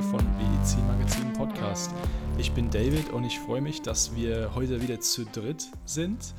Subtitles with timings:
[0.00, 1.90] Folge von BEC Magazin Podcast.
[2.38, 6.34] Ich bin David und ich freue mich, dass wir heute wieder zu dritt sind.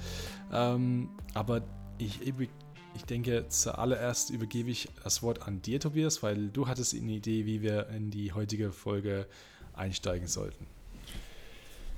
[0.51, 1.61] Ähm, aber
[1.97, 7.11] ich, ich denke, zuallererst übergebe ich das Wort an dir, Tobias, weil du hattest eine
[7.11, 9.27] Idee, wie wir in die heutige Folge
[9.73, 10.65] einsteigen sollten.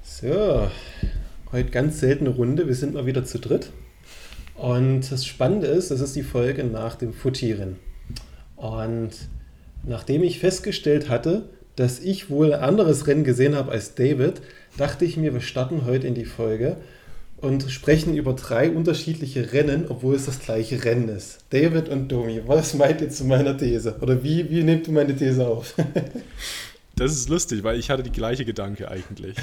[0.02, 0.70] So,
[1.52, 2.68] heute ganz seltene Runde.
[2.68, 3.72] Wir sind mal wieder zu dritt.
[4.56, 7.78] Und das Spannende ist, das ist die Folge nach dem Futieren.
[8.56, 9.12] Und
[9.84, 14.42] nachdem ich festgestellt hatte, dass ich wohl ein anderes Rennen gesehen habe als David,
[14.78, 16.78] dachte ich mir, wir starten heute in die Folge
[17.38, 21.40] und sprechen über drei unterschiedliche Rennen, obwohl es das gleiche Rennen ist.
[21.50, 23.98] David und Domi, was meint ihr zu meiner These?
[24.02, 25.76] Oder wie, wie nehmt ihr meine These auf?
[26.96, 29.36] Das ist lustig, weil ich hatte die gleiche Gedanke eigentlich.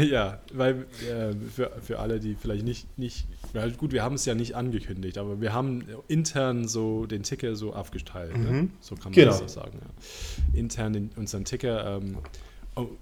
[0.10, 4.24] ja, weil äh, für, für alle, die vielleicht nicht, nicht weil gut, wir haben es
[4.24, 8.36] ja nicht angekündigt, aber wir haben intern so den Ticker so aufgeteilt.
[8.36, 8.44] Ne?
[8.44, 8.56] Mhm.
[8.56, 8.68] Ne?
[8.80, 9.38] So kann man genau.
[9.38, 9.78] das sagen.
[9.80, 10.58] Ja.
[10.58, 11.98] Intern in unseren Ticker.
[11.98, 12.16] Ähm,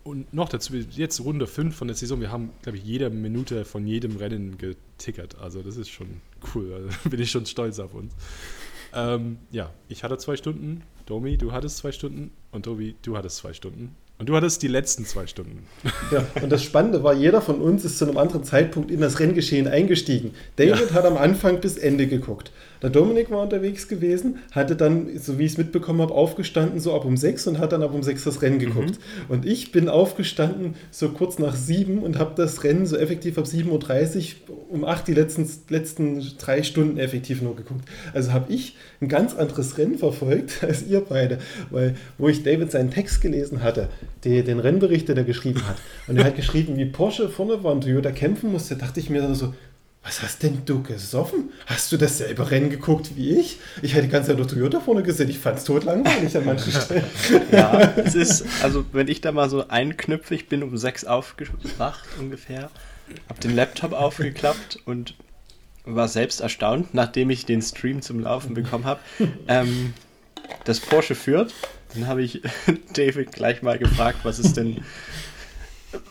[0.03, 3.65] und noch dazu, jetzt Runde 5 von der Saison, wir haben, glaube ich, jede Minute
[3.65, 5.39] von jedem Rennen getickert.
[5.39, 6.21] Also das ist schon
[6.55, 6.73] cool.
[6.91, 8.13] Also bin ich schon stolz auf uns.
[8.93, 13.39] Ähm, ja, ich hatte zwei Stunden, Domi, du hattest zwei Stunden und Tobi, du hattest
[13.39, 13.97] zwei Stunden.
[14.21, 15.65] Und du hattest die letzten zwei Stunden.
[16.13, 19.19] Ja, und das Spannende war, jeder von uns ist zu einem anderen Zeitpunkt in das
[19.19, 20.33] Renngeschehen eingestiegen.
[20.57, 20.93] David ja.
[20.93, 22.53] hat am Anfang bis Ende geguckt.
[22.83, 26.95] Der Dominik war unterwegs gewesen, hatte dann, so wie ich es mitbekommen habe, aufgestanden so
[26.95, 28.99] ab um sechs und hat dann ab um sechs das Rennen geguckt.
[28.99, 29.35] Mhm.
[29.35, 33.45] Und ich bin aufgestanden so kurz nach sieben und habe das Rennen so effektiv ab
[33.45, 33.69] 7.30
[34.49, 37.85] Uhr um acht die letzten, letzten drei Stunden effektiv nur geguckt.
[38.15, 41.39] Also habe ich ein ganz anderes Rennen verfolgt als ihr beide,
[41.71, 43.89] weil wo ich David seinen Text gelesen hatte,
[44.25, 47.73] die, den Rennbericht, den er geschrieben hat, und er hat geschrieben, wie Porsche vorne war
[47.73, 49.55] und Toyota kämpfen musste, dachte ich mir so,
[50.03, 51.51] was hast denn du gesoffen?
[51.67, 53.59] Hast du dasselbe Rennen geguckt wie ich?
[53.83, 55.29] Ich hätte die ganze Zeit nur Toyota vorne gesehen.
[55.29, 57.05] Ich fand es tot langweilig an manchen Stellen.
[57.53, 62.09] ja, es ist, also wenn ich da mal so einknüpfe, ich bin um sechs aufgewacht
[62.19, 62.71] ungefähr,
[63.29, 65.17] habe den Laptop aufgeklappt und
[65.85, 69.01] war selbst erstaunt, nachdem ich den Stream zum Laufen bekommen habe,
[69.49, 69.93] ähm,
[70.65, 71.53] dass Porsche führt.
[71.95, 72.43] Dann habe ich
[72.95, 74.83] David gleich mal gefragt, was ist denn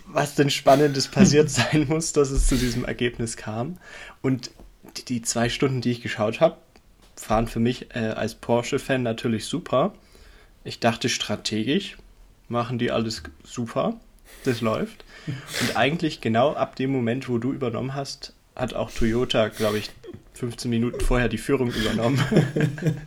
[0.05, 3.77] was denn Spannendes passiert sein muss, dass es zu diesem Ergebnis kam.
[4.21, 4.51] Und
[4.97, 6.57] die, die zwei Stunden, die ich geschaut habe,
[7.27, 9.93] waren für mich äh, als Porsche-Fan natürlich super.
[10.63, 11.97] Ich dachte strategisch,
[12.47, 13.99] machen die alles super,
[14.45, 15.03] das läuft.
[15.61, 19.89] Und eigentlich genau ab dem Moment, wo du übernommen hast, hat auch Toyota, glaube ich,
[20.33, 22.19] 15 Minuten vorher die Führung übernommen.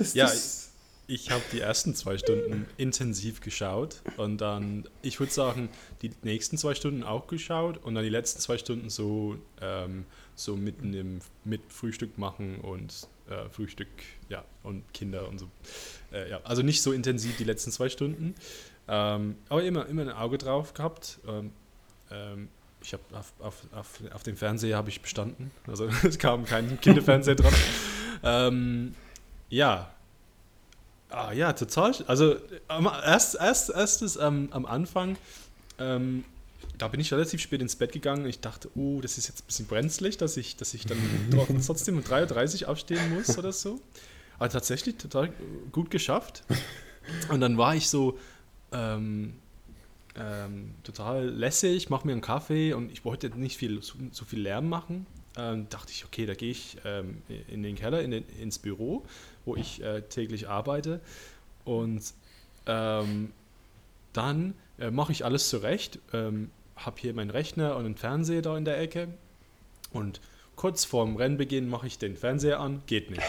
[0.00, 0.04] ja.
[0.04, 0.70] Das, ja, das
[1.10, 5.68] ich habe die ersten zwei Stunden intensiv geschaut und dann, ich würde sagen,
[6.02, 10.04] die nächsten zwei Stunden auch geschaut und dann die letzten zwei Stunden so, ähm,
[10.36, 13.88] so mitten im mit Frühstück machen und äh, Frühstück,
[14.28, 15.50] ja, und Kinder und so.
[16.12, 18.36] Äh, ja, also nicht so intensiv die letzten zwei Stunden,
[18.86, 21.18] ähm, aber immer, immer ein Auge drauf gehabt.
[21.26, 21.50] Ähm,
[22.10, 22.48] ähm
[22.82, 26.80] ich habe auf, auf, auf, auf dem Fernseher habe ich bestanden, also es kam kein
[26.80, 27.52] Kinderfernseher dran.
[29.50, 29.90] Ja,
[31.10, 31.92] Ah, ja, total.
[32.06, 32.36] Also
[32.68, 35.16] erst, erst, erstes ähm, am Anfang,
[35.78, 36.24] ähm,
[36.78, 38.26] da bin ich relativ spät ins Bett gegangen.
[38.26, 40.98] Ich dachte, oh, das ist jetzt ein bisschen brenzlig, dass ich, dass ich dann
[41.66, 43.80] trotzdem um 3.30 Uhr aufstehen muss oder so.
[44.38, 45.32] Aber tatsächlich total
[45.72, 46.44] gut geschafft.
[47.28, 48.16] Und dann war ich so
[48.72, 49.34] ähm,
[50.14, 54.40] ähm, total lässig, mache mir einen Kaffee und ich wollte nicht viel, so, so viel
[54.40, 55.06] Lärm machen.
[55.36, 59.06] Ähm, dachte ich, okay, da gehe ich ähm, in den Keller, in den, ins Büro
[59.44, 61.00] wo ich äh, täglich arbeite.
[61.64, 62.02] Und
[62.66, 63.32] ähm,
[64.12, 68.56] dann äh, mache ich alles zurecht, ähm, habe hier meinen Rechner und einen Fernseher da
[68.56, 69.08] in der Ecke.
[69.92, 70.20] Und
[70.56, 73.22] kurz vorm Rennbeginn mache ich den Fernseher an, geht nicht.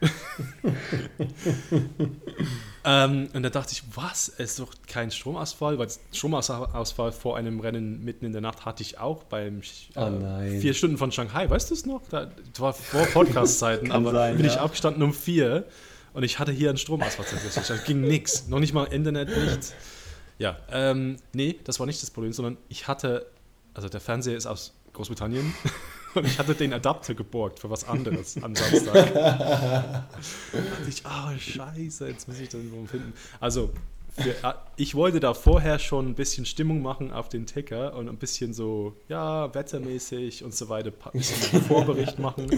[2.84, 4.28] ähm, und da dachte ich, was?
[4.28, 8.82] Es ist doch kein Stromausfall, weil Stromausfall vor einem Rennen mitten in der Nacht hatte
[8.82, 11.48] ich auch beim äh, oh vier Stunden von Shanghai.
[11.50, 12.02] Weißt du es noch?
[12.08, 14.52] Da, das war vor Podcast-Zeiten, aber sein, bin ja.
[14.52, 15.66] ich aufgestanden um vier
[16.14, 17.26] und ich hatte hier einen Stromausfall.
[17.68, 18.48] Da ging nichts.
[18.48, 19.74] Noch nicht mal Internet, nichts.
[20.38, 23.26] Ja, ähm, nee, das war nicht das Problem, sondern ich hatte,
[23.74, 25.54] also der Fernseher ist aus Großbritannien.
[26.14, 29.14] Und ich hatte den Adapter geborgt für was anderes am Samstag.
[29.14, 30.04] da
[30.52, 33.12] dachte ich, ah, oh, scheiße, jetzt muss ich das irgendwo finden.
[33.38, 33.70] Also,
[34.18, 38.08] für, äh, ich wollte da vorher schon ein bisschen Stimmung machen auf den Ticker und
[38.08, 42.48] ein bisschen so, ja, wettermäßig und so weiter, ein bisschen Vorbericht machen.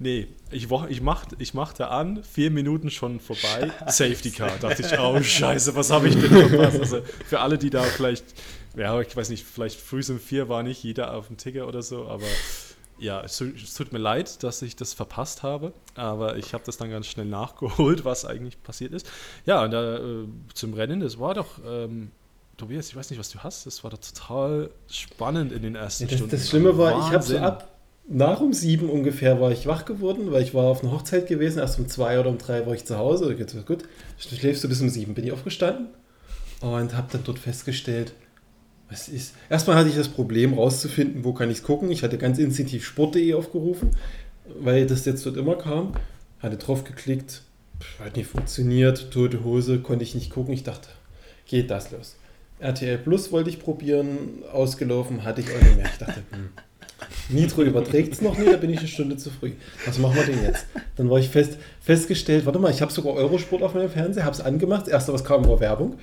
[0.00, 3.70] Nee, ich, ich, mach, ich machte an, vier Minuten schon vorbei.
[3.86, 4.50] Safety Car.
[4.60, 6.80] Da dachte ich, oh Scheiße, was habe ich denn verpasst?
[6.80, 8.24] Also für alle, die da vielleicht,
[8.76, 11.82] ja, ich weiß nicht, vielleicht früh um vier war nicht jeder auf dem Ticker oder
[11.82, 12.26] so, aber
[12.98, 16.76] ja, es, es, tut mir leid, dass ich das verpasst habe, aber ich habe das
[16.76, 19.08] dann ganz schnell nachgeholt, was eigentlich passiert ist.
[19.46, 22.10] Ja, und da, äh, zum Rennen, das war doch, ähm,
[22.56, 26.04] Tobias, ich weiß nicht, was du hast, das war doch total spannend in den ersten
[26.04, 26.36] ja, das, Stunden.
[26.36, 27.08] Das Schlimme war, Wahnsinn.
[27.08, 27.70] ich habe so ab
[28.06, 31.58] nach um sieben ungefähr war ich wach geworden, weil ich war auf einer Hochzeit gewesen.
[31.58, 33.26] Erst um zwei oder um drei war ich zu Hause.
[33.26, 33.84] Okay, gut,
[34.18, 35.14] schläfst du bis um sieben.
[35.14, 35.88] Bin ich aufgestanden
[36.60, 38.12] und habe dann dort festgestellt,
[38.90, 39.34] was ist.
[39.50, 41.90] Erstmal hatte ich das Problem rauszufinden, wo kann ich es gucken.
[41.90, 43.90] Ich hatte ganz instinktiv sport.de aufgerufen,
[44.60, 45.92] weil das jetzt dort immer kam.
[46.40, 47.42] Hatte drauf geklickt,
[47.98, 50.52] hat nicht funktioniert, tote Hose, konnte ich nicht gucken.
[50.52, 50.88] Ich dachte,
[51.46, 52.16] geht das los.
[52.58, 55.86] RTL Plus wollte ich probieren, ausgelaufen, hatte ich auch nicht mehr.
[55.86, 56.50] Ich dachte, hm.
[57.28, 59.52] Nitro überträgt es noch nie, da bin ich eine Stunde zu früh.
[59.86, 60.66] Was machen wir denn jetzt?
[60.96, 64.34] Dann war ich fest, festgestellt, warte mal, ich habe sogar Eurosport auf meinem Fernseher, habe
[64.34, 64.82] es angemacht.
[64.82, 65.98] Das erste, was kam, war Werbung.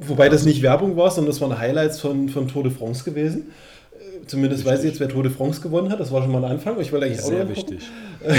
[0.00, 3.52] Wobei das nicht Werbung war, sondern das waren Highlights von, von Tour de France gewesen.
[3.92, 4.72] Äh, zumindest Richtig.
[4.72, 6.00] weiß ich jetzt, wer Tour de France gewonnen hat.
[6.00, 6.80] Das war schon mal ein Anfang.
[6.80, 7.82] Ich wollte eigentlich Sehr auch wichtig.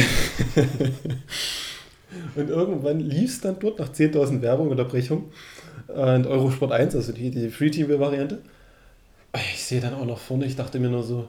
[2.35, 5.25] und irgendwann lief es dann dort nach 10.000 Werbung-Unterbrechung
[5.87, 8.39] und Eurosport 1, also die, die Free-TV-Variante.
[9.53, 11.27] Ich sehe dann auch noch vorne, ich dachte mir nur so,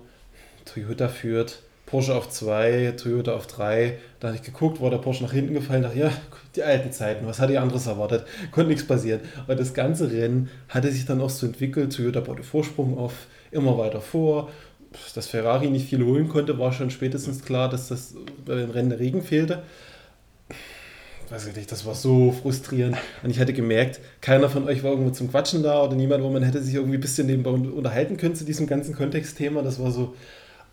[0.65, 3.99] Toyota führt, Porsche auf 2, Toyota auf 3.
[4.21, 6.13] Da habe ich geguckt, war der Porsche nach hinten gefallen, dachte, ja,
[6.57, 8.25] die alten Zeiten, was hat die anderes erwartet?
[8.51, 9.21] Konnte nichts passieren.
[9.45, 13.13] Aber das ganze Rennen hatte sich dann auch so entwickelt, Toyota baute Vorsprung auf,
[13.51, 14.51] immer weiter vor.
[15.15, 18.15] Dass Ferrari nicht viel holen konnte, war schon spätestens klar, dass das
[18.45, 19.63] bei den Rennen der Regen fehlte
[21.31, 22.97] weiß ich nicht, das war so frustrierend.
[23.23, 26.31] Und ich hatte gemerkt, keiner von euch war irgendwo zum Quatschen da oder niemand, wo
[26.31, 29.63] man hätte sich irgendwie ein bisschen nebenbei unterhalten können zu diesem ganzen Kontextthema.
[29.63, 30.15] Das war so,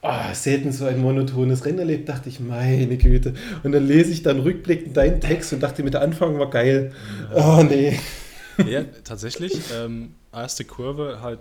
[0.04, 3.34] oh, selten so ein monotones Rennen erlebt, dachte ich, meine Güte.
[3.64, 6.94] Und dann lese ich dann rückblickend deinen Text und dachte mir, der Anfang war geil.
[7.34, 7.98] Oh, nee.
[8.68, 9.60] Ja, tatsächlich.
[9.76, 11.40] Ähm, erste Kurve halt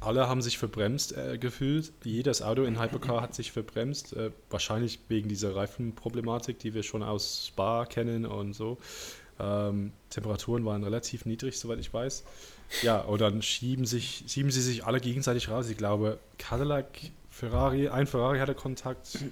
[0.00, 1.92] alle haben sich verbremst äh, gefühlt.
[2.04, 4.12] Jedes Auto in Hypercar hat sich verbremst.
[4.12, 8.78] Äh, wahrscheinlich wegen dieser Reifenproblematik, die wir schon aus Spa kennen und so.
[9.40, 12.24] Ähm, Temperaturen waren relativ niedrig, soweit ich weiß.
[12.82, 15.68] Ja, und dann schieben, sich, schieben sie sich alle gegenseitig raus.
[15.68, 16.86] Ich glaube, Cadillac,
[17.38, 19.24] Ferrari, ein Ferrari hatte Kontakt.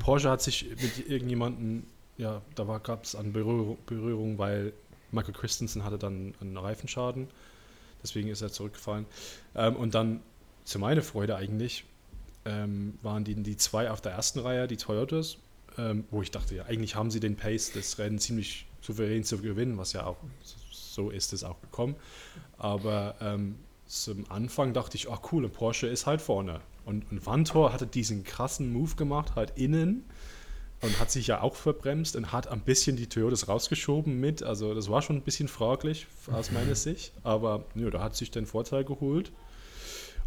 [0.00, 1.84] Porsche hat sich mit irgendjemandem,
[2.18, 4.74] ja, da gab es eine Berührung, Berührung, weil
[5.12, 7.26] Michael Christensen hatte dann einen Reifenschaden.
[8.02, 9.06] Deswegen ist er zurückgefallen.
[9.54, 10.20] Ähm, und dann,
[10.64, 11.86] zu meiner Freude eigentlich,
[12.44, 15.38] ähm, waren die, die zwei auf der ersten Reihe, die Toyotas,
[15.78, 19.38] ähm, wo ich dachte, ja, eigentlich haben sie den Pace des Rennens ziemlich souverän zu
[19.38, 20.18] gewinnen, was ja auch
[20.70, 21.96] so ist es auch gekommen.
[22.58, 23.56] Aber ähm,
[23.86, 26.60] zum Anfang dachte ich, ach cool, Porsche ist halt vorne.
[26.88, 30.04] Und, und Vantor hatte diesen krassen Move gemacht, halt innen
[30.80, 34.42] und hat sich ja auch verbremst und hat ein bisschen die Toyotas rausgeschoben mit.
[34.42, 38.30] Also das war schon ein bisschen fraglich aus meiner Sicht, aber ja, da hat sich
[38.30, 39.32] den Vorteil geholt.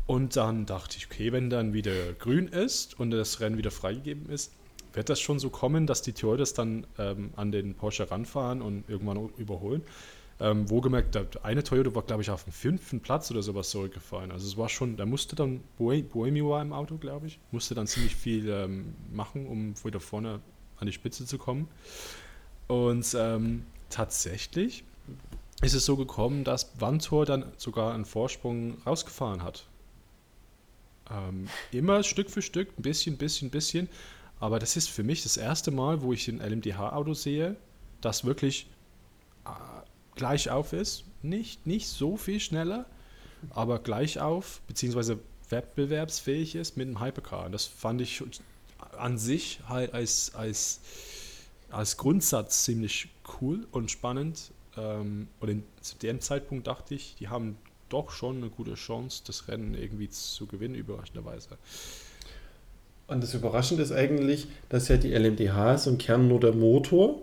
[0.06, 4.30] Und dann dachte ich, okay, wenn dann wieder grün ist und das Rennen wieder freigegeben
[4.30, 4.52] ist,
[4.94, 8.88] wird das schon so kommen, dass die Toyotas dann ähm, an den Porsche ranfahren und
[8.88, 9.82] irgendwann überholen.
[10.42, 14.32] Ähm, wohlgemerkt, der eine Toyota war, glaube ich, auf dem fünften Platz oder sowas zurückgefallen.
[14.32, 17.86] Also es war schon, da musste dann, Boemi war im Auto, glaube ich, musste dann
[17.86, 20.40] ziemlich viel ähm, machen, um wieder vorne
[20.80, 21.68] an die Spitze zu kommen.
[22.68, 24.84] Und ähm, tatsächlich
[25.62, 29.68] ist es so gekommen, dass Vantor dann sogar einen Vorsprung rausgefahren hat.
[31.12, 33.90] Ähm, immer Stück für Stück, ein bisschen, bisschen, bisschen.
[34.40, 37.58] Aber das ist für mich das erste Mal, wo ich ein LMDH-Auto sehe,
[38.02, 38.68] das wirklich
[39.46, 39.50] äh,
[40.16, 41.04] gleich auf ist.
[41.22, 42.86] Nicht, nicht so viel schneller,
[43.52, 47.46] aber gleich auf, beziehungsweise wettbewerbsfähig ist mit einem Hypercar.
[47.46, 48.24] Und das fand ich
[48.98, 50.80] an sich halt als, als,
[51.70, 53.10] als Grundsatz ziemlich
[53.42, 54.52] cool und spannend.
[54.78, 57.58] Ähm, und in, zu dem Zeitpunkt dachte ich, die haben
[57.90, 61.58] doch schon eine gute Chance, das Rennen irgendwie zu gewinnen, überraschenderweise.
[63.08, 67.22] Und das Überraschende ist eigentlich, dass ja die LMDH ist im Kern nur der Motor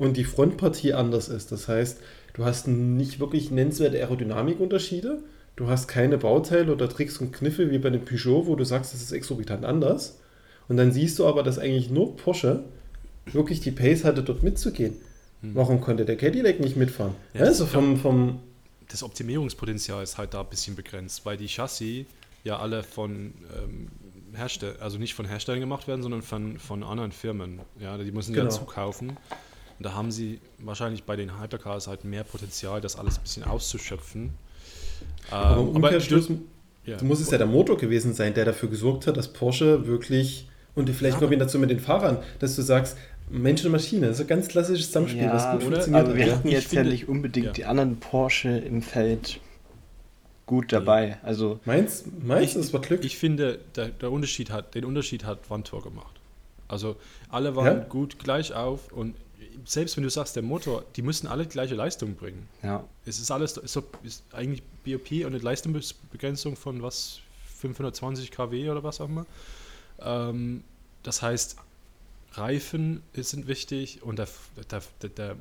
[0.00, 1.52] und die Frontpartie anders ist.
[1.52, 1.98] Das heißt,
[2.32, 5.18] du hast nicht wirklich nennenswerte Aerodynamikunterschiede.
[5.56, 8.94] Du hast keine Bauteile oder Tricks und Kniffe wie bei einem Peugeot, wo du sagst,
[8.94, 10.18] das ist exorbitant anders.
[10.68, 12.64] Und dann siehst du aber, dass eigentlich nur Porsche
[13.26, 14.94] wirklich die Pace hatte, dort mitzugehen.
[15.42, 15.54] Hm.
[15.54, 17.14] Warum konnte der Cadillac nicht mitfahren?
[17.34, 18.40] Ja, also vom, vom
[18.88, 22.06] das Optimierungspotenzial ist halt da ein bisschen begrenzt, weil die Chassis
[22.42, 23.88] ja alle von ähm,
[24.32, 27.60] Herstellern, also nicht von Herstellern gemacht werden, sondern von, von anderen Firmen.
[27.78, 28.46] Ja, die müssen genau.
[28.46, 29.18] ja zukaufen.
[29.80, 33.44] Und da haben sie wahrscheinlich bei den Hypercars halt mehr Potenzial, das alles ein bisschen
[33.44, 34.24] auszuschöpfen.
[34.24, 34.30] Ähm,
[35.32, 36.40] aber, aber du,
[36.84, 37.02] ja.
[37.02, 40.90] muss es ja der Motor gewesen sein, der dafür gesorgt hat, dass Porsche wirklich und
[40.90, 42.98] vielleicht ja, Kombination mit den Fahrern, dass du sagst,
[43.30, 45.76] Mensch und Maschine, das ist ein ganz klassisches Zusammenspiel, ja, das gut oder?
[45.76, 46.04] funktioniert.
[46.04, 47.52] Aber wir hatten jetzt ja nicht unbedingt ja.
[47.52, 49.40] die anderen Porsche im Feld
[50.44, 51.16] gut dabei.
[51.22, 53.02] Also meins, meins ich, ist was Glück.
[53.02, 56.20] Ich finde, der, der Unterschied hat, den Unterschied hat Vantor gemacht.
[56.68, 56.96] Also
[57.30, 57.84] alle waren ja?
[57.84, 59.14] gut gleich auf und
[59.64, 62.48] selbst wenn du sagst, der Motor, die müssen alle gleiche Leistung bringen.
[62.62, 62.84] Ja.
[63.04, 67.20] Es ist alles, ist, ist eigentlich BOP und eine Leistungsbegrenzung von was,
[67.60, 69.26] 520 kW oder was auch immer.
[70.00, 70.64] Ähm,
[71.02, 71.56] das heißt,
[72.32, 74.28] Reifen sind wichtig und der,
[74.70, 75.36] der, der, der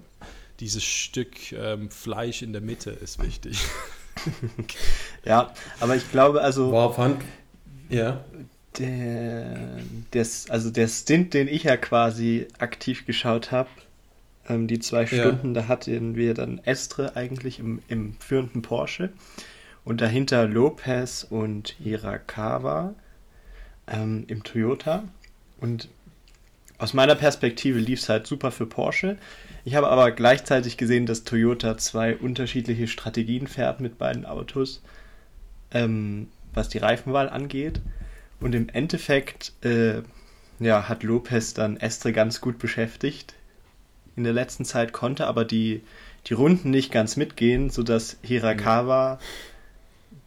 [0.60, 3.64] dieses Stück ähm, Fleisch in der Mitte ist wichtig.
[5.26, 6.72] ja, aber ich glaube, also.
[6.72, 7.24] War fand,
[7.90, 8.24] ja.
[8.78, 9.80] Der,
[10.14, 13.70] des, also der Stint, den ich ja quasi aktiv geschaut habe,
[14.50, 15.62] ähm, die zwei Stunden, ja.
[15.62, 19.12] da hatten wir dann Estre eigentlich im, im führenden Porsche
[19.86, 22.94] und dahinter Lopez und Hirakawa
[23.88, 25.04] ähm, im Toyota.
[25.60, 25.90] Und
[26.78, 29.18] aus meiner Perspektive lief es halt super für Porsche.
[29.66, 34.82] Ich habe aber gleichzeitig gesehen, dass Toyota zwei unterschiedliche Strategien fährt mit beiden Autos,
[35.72, 37.82] ähm, was die Reifenwahl angeht.
[38.40, 40.02] Und im Endeffekt äh,
[40.60, 43.34] ja, hat Lopez dann Estre ganz gut beschäftigt.
[44.20, 45.82] In der letzten Zeit konnte aber die,
[46.28, 49.18] die Runden nicht ganz mitgehen, sodass Hirakawa,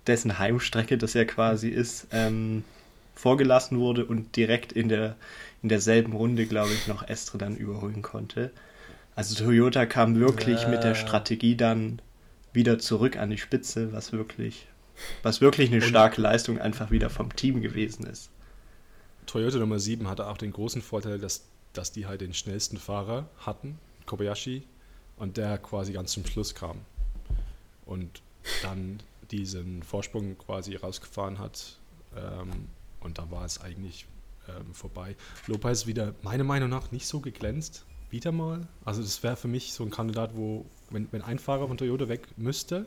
[0.07, 2.65] dessen Heimstrecke das ja quasi ist, ähm,
[3.15, 5.17] vorgelassen wurde und direkt in, der,
[5.63, 8.51] in derselben Runde, glaube ich, noch Estre dann überholen konnte.
[9.15, 10.69] Also Toyota kam wirklich ja.
[10.69, 12.01] mit der Strategie dann
[12.55, 14.69] wieder zurück an die Spitze, was wirklich,
[15.23, 18.31] was wirklich eine starke Leistung einfach wieder vom Team gewesen ist.
[19.27, 23.29] Toyota Nummer 7 hatte auch den großen Vorteil, dass, dass die halt den schnellsten Fahrer
[23.39, 24.63] hatten, Kobayashi,
[25.17, 26.79] und der quasi ganz zum Schluss kam.
[27.87, 28.23] Und
[28.63, 29.01] dann
[29.31, 31.79] diesen Vorsprung quasi rausgefahren hat.
[32.17, 32.69] Ähm,
[33.01, 34.07] und da war es eigentlich
[34.49, 35.17] ähm, vorbei.
[35.47, 38.69] Lopez wieder meiner Meinung nach nicht so geglänzt wieder mal.
[38.85, 42.09] Also das wäre für mich so ein Kandidat, wo, wenn, wenn ein Fahrer von Toyota
[42.09, 42.87] weg müsste,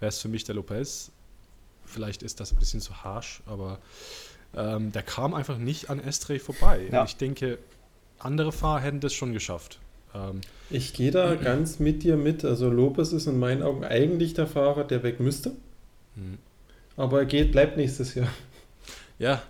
[0.00, 1.12] wäre es für mich der Lopez.
[1.84, 3.78] Vielleicht ist das ein bisschen zu harsh, aber
[4.54, 6.88] ähm, der kam einfach nicht an Estre vorbei.
[6.90, 7.04] Ja.
[7.04, 7.58] Ich denke,
[8.20, 9.78] andere Fahrer hätten das schon geschafft.
[10.14, 12.44] Ähm, ich gehe da ganz mit dir mit.
[12.44, 15.50] Also Lopez ist in meinen Augen eigentlich der Fahrer, der weg müsste.
[16.16, 16.38] Mhm.
[16.96, 18.28] Aber er geht, bleibt nächstes Jahr.
[19.18, 19.42] Ja,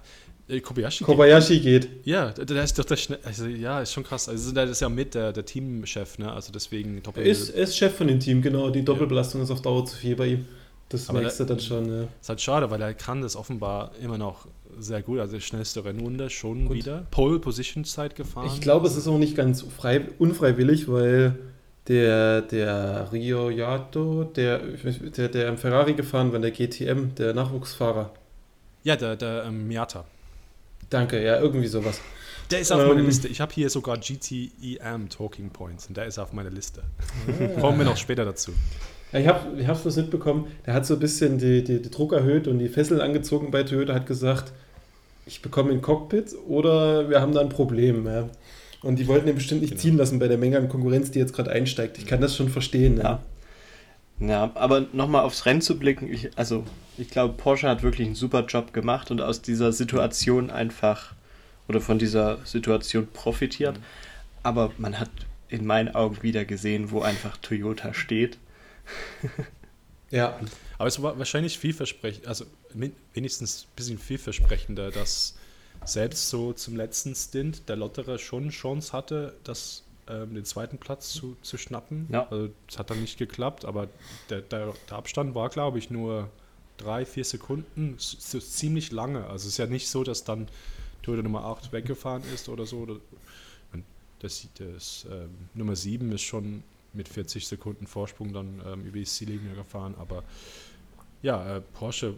[0.51, 1.83] äh, Kobayashi, Kobayashi geht.
[1.83, 2.07] geht.
[2.07, 3.21] Ja, der ist doch der Schnell.
[3.23, 4.29] Also, ja, ist schon krass.
[4.29, 6.33] Also, der ist ja mit der, der Teamchef, ne?
[6.33, 7.23] Also, deswegen Doppel.
[7.23, 8.71] Er ist, ist Chef von dem Team, genau.
[8.71, 9.45] Die Doppelbelastung ja.
[9.45, 10.49] ist auf Dauer zu viel bei ihm.
[10.91, 12.09] Das Aber merkst du dann schon, ja.
[12.21, 14.47] Ist halt schade, weil er kann das offenbar immer noch
[14.79, 15.21] sehr gut.
[15.21, 16.77] Also, der schnellste Rennrunde schon Gut.
[16.77, 17.07] wieder.
[17.13, 18.51] Pole Position Zeit gefahren.
[18.53, 21.39] Ich glaube, es ist auch nicht ganz frei, unfreiwillig, weil
[21.87, 28.13] der, der Rio Yato, der, der, der im Ferrari gefahren war, der GTM, der Nachwuchsfahrer.
[28.83, 30.05] Ja, der, der ähm, Miata.
[30.89, 32.01] Danke, ja, irgendwie sowas.
[32.51, 33.29] Der ist auf ähm, meiner Liste.
[33.29, 36.83] Ich habe hier sogar GTEM Talking Points und der ist auf meiner Liste.
[37.29, 37.61] Ah.
[37.61, 38.53] Kommen wir noch später dazu.
[39.13, 40.47] Ja, ich habe es was mitbekommen.
[40.67, 43.63] Der hat so ein bisschen die, die, die Druck erhöht und die Fesseln angezogen bei
[43.65, 44.53] Toyota, hat gesagt,
[45.27, 48.07] ich bekomme ein Cockpit oder wir haben da ein Problem.
[48.07, 48.29] Ja.
[48.83, 49.83] Und die wollten ihn bestimmt nicht genau.
[49.83, 51.99] ziehen lassen bei der Menge an Konkurrenz, die jetzt gerade einsteigt.
[51.99, 52.99] Ich kann das schon verstehen.
[52.99, 53.21] Ja.
[54.21, 56.65] Ja, aber nochmal aufs Rennen zu blicken, ich, also
[56.99, 61.15] ich glaube, Porsche hat wirklich einen super Job gemacht und aus dieser Situation einfach
[61.69, 63.79] oder von dieser Situation profitiert.
[63.79, 63.85] Mhm.
[64.43, 65.11] Aber man hat
[65.49, 68.37] in meinen Augen wieder gesehen, wo einfach Toyota steht.
[70.11, 70.39] ja.
[70.79, 72.45] Aber es war wahrscheinlich vielversprechend, also
[73.15, 75.37] wenigstens ein bisschen vielversprechender, dass
[75.85, 81.13] selbst so zum letzten Stint der Lotterer schon Chance hatte, dass ähm, den zweiten Platz
[81.13, 82.07] zu, zu schnappen.
[82.11, 82.29] Ja.
[82.31, 83.89] Also, das hat dann nicht geklappt, aber
[84.29, 86.29] der, der, der Abstand war, glaube ich, nur
[86.81, 87.95] drei, vier Sekunden.
[87.99, 89.25] So ziemlich lange.
[89.27, 90.49] Also es ist ja nicht so, dass dann
[91.03, 93.01] Toyota Nummer 8 weggefahren ist oder so.
[94.21, 99.05] Das, das ähm, Nummer 7 ist schon mit 40 Sekunden Vorsprung dann ähm, über die
[99.05, 100.23] Ziellinie gefahren, aber
[101.23, 102.15] ja, äh, Porsche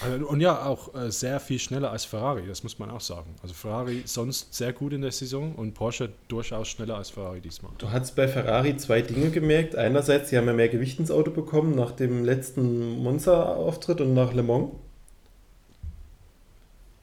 [0.00, 3.34] also, und ja, auch äh, sehr viel schneller als Ferrari, das muss man auch sagen.
[3.42, 7.72] Also Ferrari sonst sehr gut in der Saison und Porsche durchaus schneller als Ferrari diesmal.
[7.78, 9.76] Du hast bei Ferrari zwei Dinge gemerkt.
[9.76, 14.32] Einerseits, sie haben ja mehr Gewicht ins Auto bekommen nach dem letzten Monza-Auftritt und nach
[14.32, 14.70] Le Mans.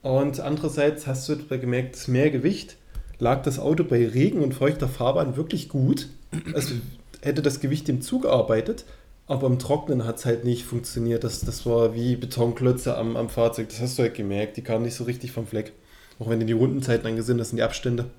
[0.02, 2.78] Und andererseits hast du gemerkt, mehr Gewicht
[3.20, 6.10] lag das Auto bei Regen und feuchter Fahrbahn wirklich gut.
[6.54, 6.76] Also
[7.22, 8.86] hätte das Gewicht dem zugearbeitet,
[9.28, 11.24] aber im Trocknen hat es halt nicht funktioniert.
[11.24, 13.70] Das, das war wie Betonklötze am, am Fahrzeug.
[13.70, 14.58] Das hast du halt gemerkt.
[14.58, 15.74] Die kamen nicht so richtig vom Fleck.
[16.20, 18.10] Auch wenn du die Rundenzeiten angesehen hast, sind die Abstände.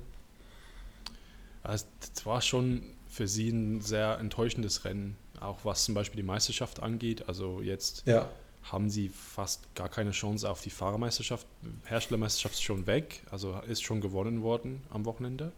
[1.62, 5.16] Also, das war schon für sie ein sehr enttäuschendes Rennen.
[5.38, 7.28] Auch was zum Beispiel die Meisterschaft angeht.
[7.28, 8.28] Also jetzt ja.
[8.62, 11.46] haben sie fast gar keine Chance auf die Fahrermeisterschaft.
[11.84, 13.22] Herstellermeisterschaft ist schon weg.
[13.30, 15.52] Also ist schon gewonnen worden am Wochenende.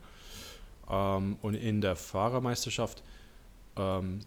[0.90, 3.04] Ähm, und in der Fahrermeisterschaft
[3.76, 4.20] Ähm,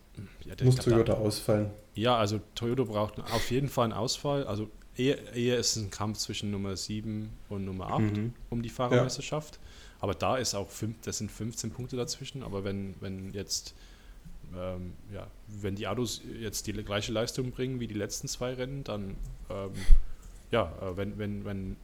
[0.46, 1.72] ja, Muss Toyota da, ausfallen?
[1.96, 4.46] Ja, also Toyota braucht auf jeden Fall einen Ausfall.
[4.46, 8.34] Also eher, eher ist es ein Kampf zwischen Nummer 7 und Nummer 8 mhm.
[8.50, 9.56] um die Fahrermeisterschaft.
[9.56, 9.62] Ja.
[10.00, 12.44] Aber da ist auch, fünf, das sind 15 Punkte dazwischen.
[12.44, 13.74] Aber wenn, wenn jetzt,
[14.56, 18.84] ähm, ja, wenn die Autos jetzt die gleiche Leistung bringen wie die letzten zwei Rennen,
[18.84, 19.16] dann,
[19.50, 19.72] ähm,
[20.51, 21.77] ja, äh, wenn, wenn, wenn,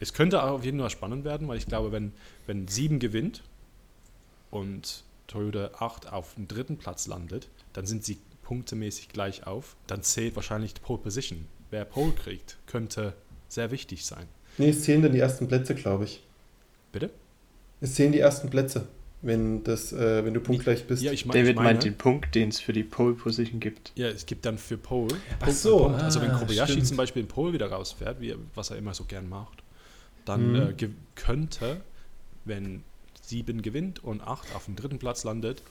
[0.00, 2.12] es könnte auch auf jeden Fall spannend werden, weil ich glaube, wenn,
[2.46, 3.42] wenn 7 gewinnt
[4.50, 9.76] und Toyota 8 auf dem dritten Platz landet, dann sind sie punktemäßig gleich auf.
[9.86, 11.46] Dann zählt wahrscheinlich die Pole Position.
[11.70, 13.14] Wer Pole kriegt, könnte
[13.48, 14.26] sehr wichtig sein.
[14.58, 16.22] Nee, es zählen dann die ersten Plätze, glaube ich.
[16.92, 17.10] Bitte?
[17.80, 18.86] Es zählen die ersten Plätze,
[19.22, 21.02] wenn, das, äh, wenn du punktgleich bist.
[21.02, 23.60] Ja, ich mein, David ich meine, meint den Punkt, den es für die Pole Position
[23.60, 23.92] gibt.
[23.94, 25.16] Ja, es gibt dann für Pole.
[25.40, 25.88] Ach so.
[25.88, 26.86] Ah, also wenn Kobayashi stimmt.
[26.88, 29.62] zum Beispiel in Pole wieder rausfährt, wie, was er immer so gern macht,
[30.24, 30.74] dann mhm.
[30.78, 31.80] äh, könnte,
[32.44, 32.84] wenn
[33.22, 35.62] 7 gewinnt und 8 auf dem dritten Platz landet,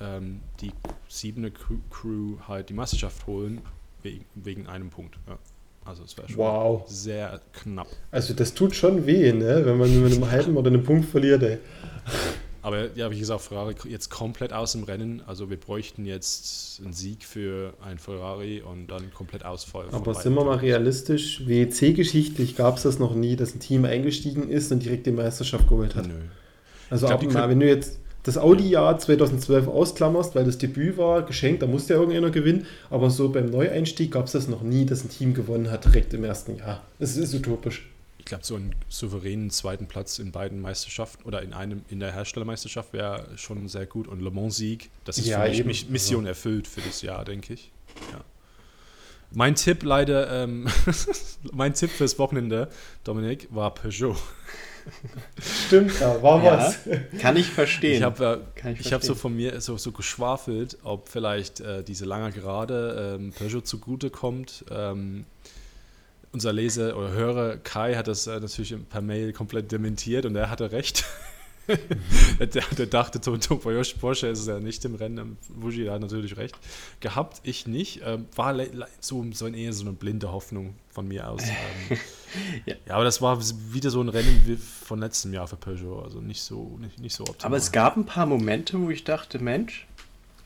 [0.00, 0.72] ähm, die
[1.08, 3.60] siebene Crew halt die Meisterschaft holen
[4.02, 5.18] wegen, wegen einem Punkt.
[5.26, 5.38] Ja.
[5.84, 6.84] Also es wäre schon wow.
[6.86, 7.88] sehr knapp.
[8.10, 9.64] Also das tut schon weh, ne?
[9.64, 11.42] wenn man mit einem halben oder einem Punkt verliert.
[11.42, 11.58] Ey.
[12.60, 15.22] Aber ja, wie gesagt, Ferrari jetzt komplett aus dem Rennen.
[15.26, 19.86] Also wir bräuchten jetzt einen Sieg für ein Ferrari und dann komplett Ausfall.
[19.92, 24.50] Aber sind wir mal realistisch, WEC-geschichtlich gab es das noch nie, dass ein Team eingestiegen
[24.50, 26.08] ist und direkt die Meisterschaft geholt hat.
[26.08, 26.14] Nö.
[26.90, 31.22] Also glaub, auch mal, wenn du jetzt das Audi-Jahr 2012 ausklammerst, weil das Debüt war,
[31.22, 34.84] geschenkt, da musste ja irgendeiner gewinnen, aber so beim Neueinstieg gab es das noch nie,
[34.84, 36.84] dass ein Team gewonnen hat direkt im ersten Jahr.
[36.98, 37.88] Das ist utopisch.
[38.18, 42.12] Ich glaube, so einen souveränen zweiten Platz in beiden Meisterschaften oder in einem in der
[42.12, 46.28] Herstellermeisterschaft wäre schon sehr gut und Le Mans-Sieg, das ist ja, für mich Mission also.
[46.28, 47.70] erfüllt für das Jahr, denke ich.
[48.12, 48.20] Ja.
[49.30, 50.66] Mein Tipp leider, ähm,
[51.52, 52.68] mein Tipp fürs Wochenende,
[53.04, 54.16] Dominik, war Peugeot.
[55.66, 56.78] Stimmt, da war ja, was.
[57.20, 57.98] Kann ich verstehen.
[57.98, 61.82] Ich habe äh, ich, ich hab so von mir so, so geschwafelt, ob vielleicht äh,
[61.82, 64.64] diese lange Gerade ähm, Peugeot zugute kommt.
[64.70, 65.24] Ähm,
[66.32, 70.50] unser Leser oder Hörer Kai hat das äh, natürlich per Mail komplett dementiert und er
[70.50, 71.04] hatte recht.
[72.38, 75.36] der, der, dachte, Tom Porsche ist ja nicht im Rennen.
[75.48, 76.56] Wuji hat natürlich recht.
[77.00, 78.00] Gehabt, ich nicht.
[78.04, 78.56] Ähm, war
[79.00, 81.42] so, so ein, eher so eine blinde Hoffnung von mir aus.
[81.90, 81.98] Ähm,
[82.66, 82.74] ja.
[82.86, 82.94] ja.
[82.94, 83.40] aber das war
[83.72, 86.02] wieder so ein Rennen wie von letztem Jahr für Peugeot.
[86.02, 87.46] Also nicht so, nicht, nicht so optimal.
[87.46, 89.86] Aber es gab ein paar Momente, wo ich dachte, Mensch,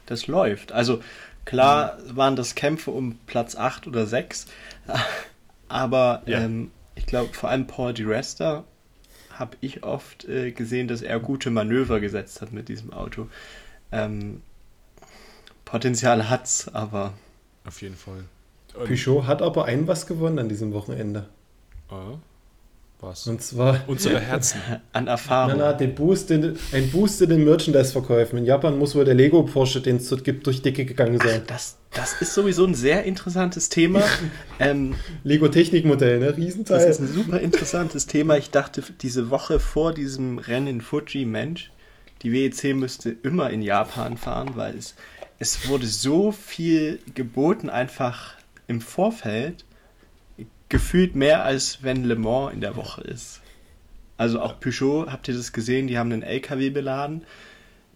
[0.07, 0.71] das läuft.
[0.71, 1.03] Also
[1.45, 2.17] klar mhm.
[2.17, 4.47] waren das Kämpfe um Platz 8 oder 6.
[5.69, 6.41] Aber ja.
[6.41, 8.65] ähm, ich glaube, vor allem Paul Di Resta
[9.38, 13.29] habe ich oft äh, gesehen, dass er gute Manöver gesetzt hat mit diesem Auto.
[13.90, 14.42] Ähm,
[15.64, 17.14] Potenzial hat's, aber.
[17.64, 18.25] Auf jeden Fall.
[18.75, 21.29] Und Peugeot hat aber ein was gewonnen an diesem Wochenende.
[21.88, 22.14] Ah,
[23.03, 23.27] was?
[23.27, 24.61] Und zwar unsere Herzen.
[24.93, 25.59] An Erfahrung.
[25.59, 28.38] Na, na, den Boost in, ein Boost in den Merchandise-Verkäufen.
[28.38, 31.43] In Japan muss wohl der Lego Porsche, den es dort gibt, durch Dicke gegangen sein.
[31.43, 34.03] Ach, das, das ist sowieso ein sehr interessantes Thema.
[34.61, 36.37] ähm, Lego Technikmodell, ne?
[36.37, 36.79] Riesenteil.
[36.79, 38.37] Das ist ein super interessantes Thema.
[38.37, 41.71] Ich dachte diese Woche vor diesem Rennen in Fuji, Mensch,
[42.23, 44.95] die WEC müsste immer in Japan fahren, weil es,
[45.38, 48.35] es wurde so viel geboten einfach
[48.69, 49.65] im Vorfeld.
[50.73, 53.43] Gefühlt mehr als wenn Le Mans in der Woche ist.
[54.17, 55.87] Also auch Peugeot, habt ihr das gesehen?
[55.87, 57.25] Die haben einen LKW beladen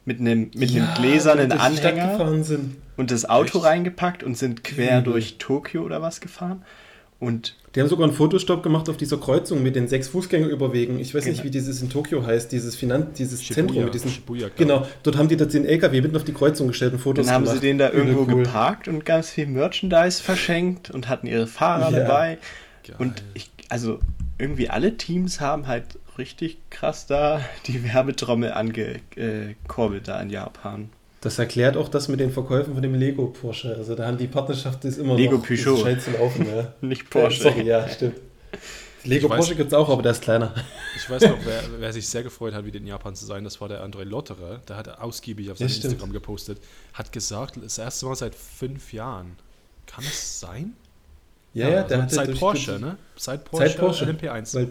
[0.04, 2.20] mit einem, mit ja, einem gläsernen Anhänger
[2.98, 3.66] und das Auto Echt?
[3.66, 5.04] reingepackt und sind quer mhm.
[5.04, 6.66] durch Tokio oder was gefahren.
[7.18, 10.98] Und die haben sogar einen Fotostopp gemacht auf dieser Kreuzung mit den sechs Fußgängerüberwegen.
[10.98, 11.32] Ich weiß genau.
[11.32, 14.10] nicht, wie dieses in Tokio heißt, dieses Finanz, dieses Shibuya, Zentrum mit diesen.
[14.10, 17.24] Shibuya, genau, dort haben die das den LKW mitten auf die Kreuzung gestellt und Fotos
[17.24, 17.60] Dann haben gemacht.
[17.62, 18.42] sie den da irgendwo cool.
[18.42, 22.00] geparkt und ganz viel Merchandise verschenkt und hatten ihre Fahrer ja.
[22.00, 22.38] dabei.
[22.86, 22.96] Geil.
[22.98, 23.98] Und ich, also
[24.38, 30.90] irgendwie alle Teams haben halt richtig krass da die Werbetrommel angekurbelt da in Japan.
[31.20, 33.74] Das erklärt auch das mit den Verkäufen von dem Lego Porsche.
[33.74, 35.96] Also da haben die Partnerschaft ist immer Lego noch Peugeot.
[35.98, 36.46] zu laufen.
[36.46, 36.74] Ja.
[36.86, 37.48] Nicht Porsche.
[37.48, 38.16] Äh, sorry, ja, stimmt.
[39.02, 40.54] Lego weiß, Porsche gibt es auch, aber der ist kleiner.
[40.96, 43.60] Ich weiß noch, wer, wer, sich sehr gefreut hat, wieder in Japan zu sein, das
[43.60, 44.60] war der André Lotterer.
[44.68, 46.60] Der hat ausgiebig auf seinem ja, Instagram gepostet.
[46.92, 49.36] Hat gesagt, das erste Mal seit fünf Jahren.
[49.86, 50.74] Kann es sein?
[51.56, 52.96] Ja, ja, der also hat seit Porsche, ne?
[53.16, 54.04] Seit Porsche, seit Porsche.
[54.04, 54.54] LMP1.
[54.54, 54.68] Weil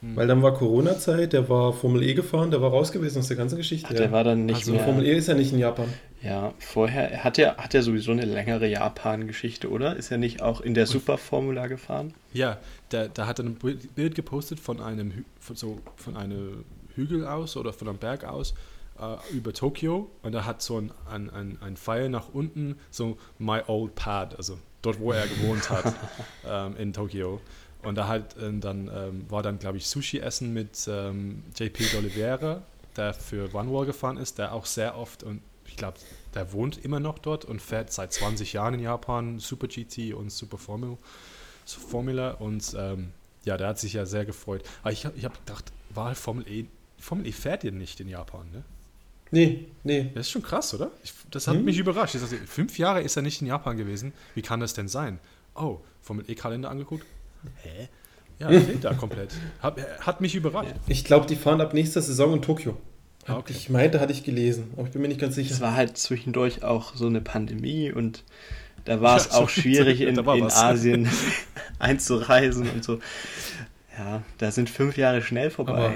[0.00, 0.14] hm.
[0.14, 3.36] Weil dann war Corona-Zeit, der war Formel E gefahren, der war raus gewesen aus der
[3.36, 3.88] ganzen Geschichte.
[3.90, 4.12] Ach, der ja.
[4.12, 4.84] war dann nicht also mehr.
[4.84, 5.92] Formel E ist ja nicht in Japan.
[6.22, 9.96] Ja, vorher hat er, hat er sowieso eine längere Japan-Geschichte, oder?
[9.96, 12.14] Ist er nicht auch in der Superformula gefahren?
[12.32, 12.58] Ja,
[12.90, 17.56] da, da hat er ein Bild gepostet von einem, von so, von einem Hügel aus
[17.56, 18.54] oder von einem Berg aus
[19.00, 23.16] äh, über Tokio und er hat so ein, ein, ein, ein Pfeil nach unten, so
[23.38, 25.94] My Old Pad, also dort, wo er gewohnt hat
[26.46, 27.40] ähm, in Tokio.
[27.82, 31.84] Und da halt äh, dann ähm, war dann, glaube ich, Sushi essen mit ähm, JP
[31.84, 32.62] D'Oliveira,
[32.96, 35.98] der für One Wall gefahren ist, der auch sehr oft und ich glaube
[36.34, 40.30] der wohnt immer noch dort und fährt seit 20 Jahren in Japan Super GT und
[40.30, 40.96] Super Formula.
[41.64, 43.12] Formula und ähm,
[43.44, 44.62] ja, der hat sich ja sehr gefreut.
[44.82, 46.66] Aber ich, ich habe gedacht, war Formel E,
[46.98, 48.64] Formel E fährt ihr nicht in Japan, ne?
[49.30, 50.10] Nee, nee.
[50.14, 50.90] Das ist schon krass, oder?
[51.02, 51.64] Ich, das hat hm.
[51.64, 52.14] mich überrascht.
[52.14, 54.12] Ich dachte, fünf Jahre ist er nicht in Japan gewesen.
[54.34, 55.18] Wie kann das denn sein?
[55.54, 57.04] Oh, Formel E-Kalender angeguckt?
[57.62, 57.88] Hä?
[58.38, 59.32] Ja, fehlt da komplett.
[59.60, 60.74] Hat, hat mich überrascht.
[60.86, 62.76] Ich glaube, die fahren ab nächster Saison in Tokio.
[63.26, 63.52] Ah, okay.
[63.54, 65.52] Ich meinte, hatte ich gelesen, aber ich bin mir nicht ganz sicher.
[65.52, 68.24] Es war halt zwischendurch auch so eine Pandemie und
[68.84, 71.08] da war es ja, auch schwierig, in, in Asien
[71.78, 73.00] einzureisen und so.
[73.98, 75.72] Ja, da sind fünf Jahre schnell vorbei.
[75.72, 75.92] Aber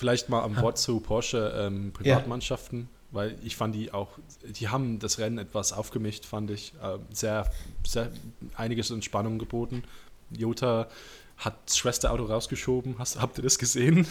[0.00, 2.86] vielleicht mal am Wort zu Porsche ähm, Privatmannschaften, ja.
[3.12, 4.08] weil ich fand die auch,
[4.42, 6.72] die haben das Rennen etwas aufgemischt, fand ich.
[6.82, 7.50] Äh, sehr,
[7.86, 8.10] sehr
[8.56, 9.84] einiges an Spannung geboten.
[10.30, 10.88] Jota
[11.36, 12.98] hat das Schwesterauto rausgeschoben.
[12.98, 14.06] Hast, habt ihr das gesehen?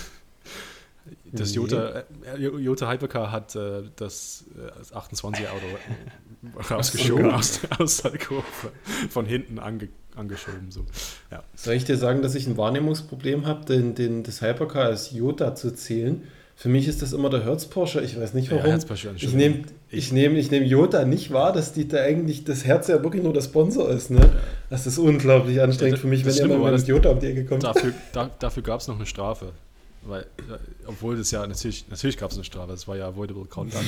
[1.25, 5.65] Das Jota, äh, Jota Hypercar hat äh, das äh, 28er Auto
[6.69, 8.71] rausgeschoben aus, aus der Kurve,
[9.09, 10.71] von hinten ange, angeschoben.
[10.71, 10.85] So.
[11.31, 11.43] Ja.
[11.55, 15.55] Soll ich dir sagen, dass ich ein Wahrnehmungsproblem habe, den, den, das Hypercar als Jota
[15.55, 16.23] zu zählen?
[16.55, 18.01] Für mich ist das immer der Hertz Porsche.
[18.01, 18.65] Ich weiß nicht warum.
[18.65, 18.77] Ja,
[19.15, 22.89] ich nehme ich nehm, ich nehm Jota nicht wahr, dass die da eigentlich das Herz
[22.89, 24.11] ja wirklich nur der Sponsor ist.
[24.11, 24.29] Ne?
[24.69, 27.63] Das ist unglaublich anstrengend ja, für mich, wenn jemand mit Jota um die Ecke kommt.
[27.63, 29.53] Dafür, da, dafür gab es noch eine Strafe.
[30.01, 30.25] Weil,
[30.85, 33.83] obwohl das ja natürlich, natürlich gab es eine Strafe, das war ja Avoidable Conduct.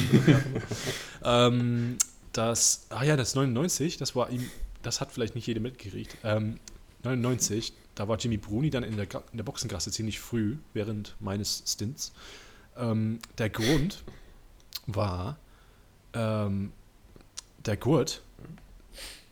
[1.26, 1.98] ähm,
[2.34, 4.50] das, ah ja, das 99, das war ihm,
[4.82, 6.18] das hat vielleicht nicht jeder mitgekriegt.
[6.24, 6.60] Ähm,
[7.04, 11.64] 99, da war Jimmy Bruni dann in der, in der Boxengasse ziemlich früh, während meines
[11.66, 12.14] Stints.
[12.78, 14.04] Ähm, der Grund
[14.88, 15.38] war,
[16.14, 16.72] ähm,
[17.66, 18.22] der Gurt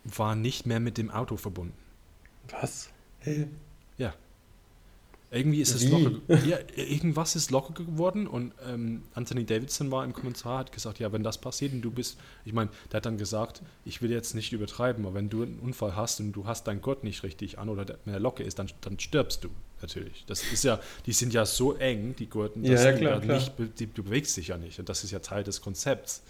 [0.03, 1.77] war nicht mehr mit dem Auto verbunden.
[2.49, 2.89] Was?
[3.97, 4.13] Ja.
[5.31, 6.11] Irgendwie ist es locker.
[6.47, 11.11] Ja, irgendwas ist locker geworden und ähm, Anthony Davidson war im Kommentar, hat gesagt, ja,
[11.11, 14.33] wenn das passiert und du bist, ich meine, der hat dann gesagt, ich will jetzt
[14.33, 17.59] nicht übertreiben, aber wenn du einen Unfall hast und du hast deinen Gurt nicht richtig
[17.59, 19.49] an oder wenn er locker ist, dann, dann stirbst du
[19.81, 20.25] natürlich.
[20.25, 23.37] Das ist ja, die sind ja so eng, die Gurten, dass ja, klar, klar.
[23.37, 26.23] Nicht, die, du bewegst dich ja nicht und das ist ja Teil des Konzepts.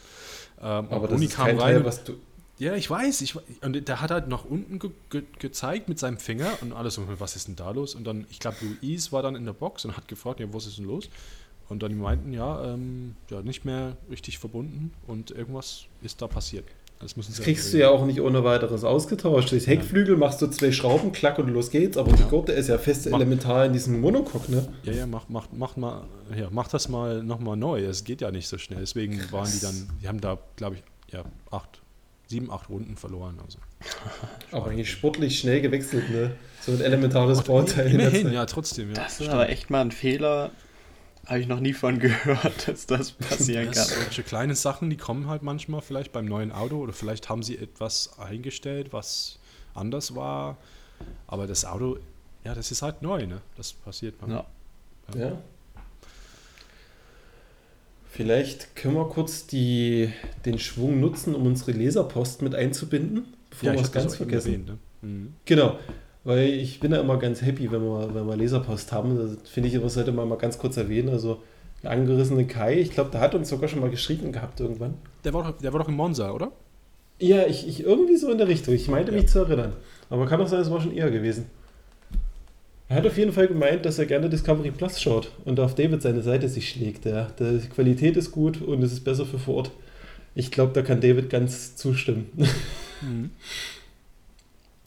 [0.59, 1.57] Ähm, aber das ist kam rein.
[1.57, 2.17] Teil, was du
[2.59, 3.21] ja, ich weiß.
[3.21, 6.95] Ich, und der hat halt nach unten ge, ge, gezeigt mit seinem Finger und alles
[6.95, 7.95] so, was ist denn da los?
[7.95, 10.67] Und dann, ich glaube, Luis war dann in der Box und hat gefragt, ja, was
[10.67, 11.09] ist denn los?
[11.69, 16.65] Und dann meinten, ja, ähm, ja, nicht mehr richtig verbunden und irgendwas ist da passiert.
[16.99, 19.53] Das, das kriegst du ja auch nicht ohne weiteres ausgetauscht.
[19.53, 22.17] Das Heckflügel machst du zwei Schrauben, klack und los geht's, aber ja.
[22.17, 24.67] die Gurte ist ja fest mach, elementar in diesem Monocoque, ne?
[24.83, 27.85] Ja, ja, mach, mach, mach, mal, ja, mach das mal nochmal neu.
[27.85, 28.81] Es geht ja nicht so schnell.
[28.81, 31.79] Deswegen waren die dann, die haben da, glaube ich, ja, acht
[32.29, 33.39] sieben, acht Runden verloren.
[33.43, 33.57] Also.
[34.51, 36.35] aber eigentlich sportlich schnell gewechselt, ne?
[36.61, 37.91] So ein elementares Bauteil.
[37.91, 38.89] Immerhin, ja, trotzdem.
[38.89, 38.95] Ja.
[38.95, 39.31] Das ist Stimmt.
[39.31, 40.51] aber echt mal ein Fehler.
[41.25, 43.85] Habe ich noch nie von gehört, dass das passieren kann.
[43.85, 47.57] Solche kleine Sachen, die kommen halt manchmal vielleicht beim neuen Auto oder vielleicht haben sie
[47.57, 49.39] etwas eingestellt, was
[49.73, 50.57] anders war.
[51.27, 51.97] Aber das Auto,
[52.43, 53.41] ja, das ist halt neu, ne?
[53.57, 54.29] Das passiert mal.
[54.29, 54.45] Ja.
[55.15, 55.27] ja.
[55.29, 55.41] ja.
[58.09, 60.11] Vielleicht können wir kurz die,
[60.45, 64.47] den Schwung nutzen, um unsere Leserpost mit einzubinden, bevor ja, wir es ganz vergessen.
[64.47, 64.77] Erwähnt, ne?
[65.01, 65.33] mhm.
[65.45, 65.77] Genau,
[66.23, 69.15] weil ich bin ja immer ganz happy, wenn wir, wenn wir Leserpost haben.
[69.15, 71.09] Das finde ich, aber sollte man mal ganz kurz erwähnen.
[71.09, 71.41] Also
[71.83, 74.95] der angerissene Kai, ich glaube, der hat uns sogar schon mal geschrieben gehabt irgendwann.
[75.23, 76.51] Der war doch, der war doch in Monza, oder?
[77.19, 78.73] Ja, ich, ich irgendwie so in der Richtung.
[78.73, 79.17] Ich meinte ja.
[79.17, 79.73] mich zu erinnern.
[80.09, 81.45] Aber kann auch sein, es war schon eher gewesen.
[82.89, 86.01] Er hat auf jeden Fall gemeint, dass er gerne Discovery Plus schaut und auf David
[86.01, 87.05] seine Seite sich schlägt.
[87.05, 87.27] Ja.
[87.39, 89.71] Die Qualität ist gut und es ist besser für vor Ort.
[90.33, 92.29] Ich glaube, da kann David ganz zustimmen.
[93.01, 93.29] Mhm.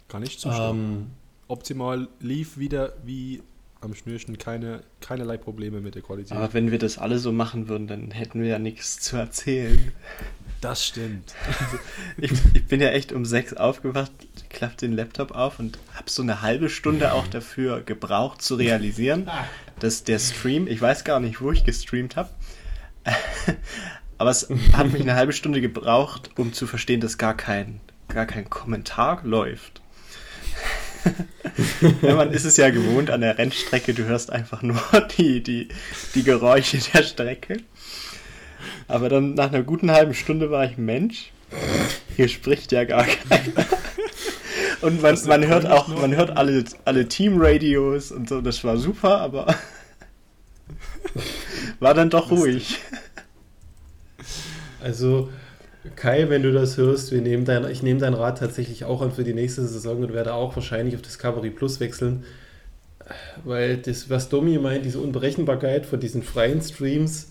[0.09, 0.95] Kann ich zustimmen.
[0.95, 1.07] Ähm,
[1.49, 3.41] Optimal lief wieder wie
[3.81, 6.37] am Schnürchen, keine, keinerlei Probleme mit der Qualität.
[6.37, 9.93] Aber wenn wir das alle so machen würden, dann hätten wir ja nichts zu erzählen.
[10.61, 11.35] Das stimmt.
[12.17, 14.13] ich, ich, bin ja echt um sechs aufgewacht,
[14.51, 19.31] klappe den Laptop auf und habe so eine halbe Stunde auch dafür gebraucht zu realisieren,
[19.79, 22.29] dass der Stream, ich weiß gar nicht, wo ich gestreamt habe,
[24.19, 28.27] aber es hat mich eine halbe Stunde gebraucht, um zu verstehen, dass gar kein, gar
[28.27, 29.81] kein Kommentar läuft.
[32.03, 34.83] ja, man ist es ja gewohnt an der Rennstrecke, du hörst einfach nur
[35.19, 35.69] die, die,
[36.17, 37.59] die Geräusche der Strecke.
[38.89, 41.31] Aber dann nach einer guten halben Stunde war ich Mensch.
[42.17, 43.67] Hier spricht ja gar keiner.
[44.83, 49.21] Und man, man hört auch, man hört alle, alle Team-Radios und so, das war super,
[49.21, 49.55] aber
[51.81, 52.79] war dann doch ruhig.
[54.85, 55.29] Also,
[55.95, 59.13] Kai, wenn du das hörst, wir nehmen dein, ich nehme deinen Rat tatsächlich auch an
[59.13, 62.25] für die nächste Saison und werde auch wahrscheinlich auf Discovery Plus wechseln.
[63.45, 67.29] Weil das, was Domi meint, diese Unberechenbarkeit von diesen freien Streams,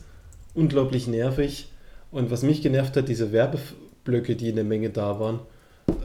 [0.54, 1.70] unglaublich nervig.
[2.10, 5.40] Und was mich genervt hat, diese Werbeblöcke, die in der Menge da waren.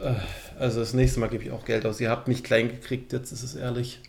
[0.03, 0.15] Äh,
[0.59, 2.01] also das nächste Mal gebe ich auch Geld aus.
[2.01, 4.01] Ihr habt mich klein gekriegt, jetzt ist es ehrlich.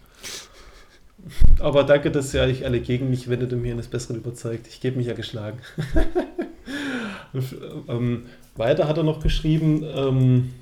[1.60, 4.68] Aber danke, dass ihr euch alle gegen mich wendet und mir eines Besseren überzeugt.
[4.68, 5.60] Ich gebe mich ja geschlagen.
[7.34, 7.56] und,
[7.88, 10.54] ähm, weiter hat er noch geschrieben, ähm,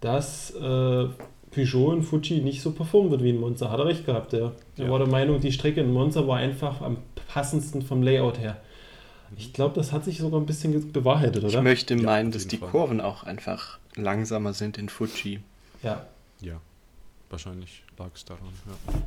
[0.00, 1.06] dass äh,
[1.50, 3.70] Peugeot in Fuji nicht so performen wird wie in Monza.
[3.70, 4.52] Hat er recht gehabt, ja.
[4.76, 4.90] Er ja.
[4.90, 8.56] war der Meinung, die Strecke in Monza war einfach am passendsten vom Layout her.
[9.36, 11.58] Ich glaube, das hat sich sogar ein bisschen bewahrheitet, oder?
[11.58, 12.68] Ich möchte ja, meinen, dass die Fall.
[12.68, 15.40] Kurven auch einfach langsamer sind in Fuji.
[15.82, 16.06] Ja.
[16.40, 16.60] Ja,
[17.30, 19.02] wahrscheinlich lag es daran, ja.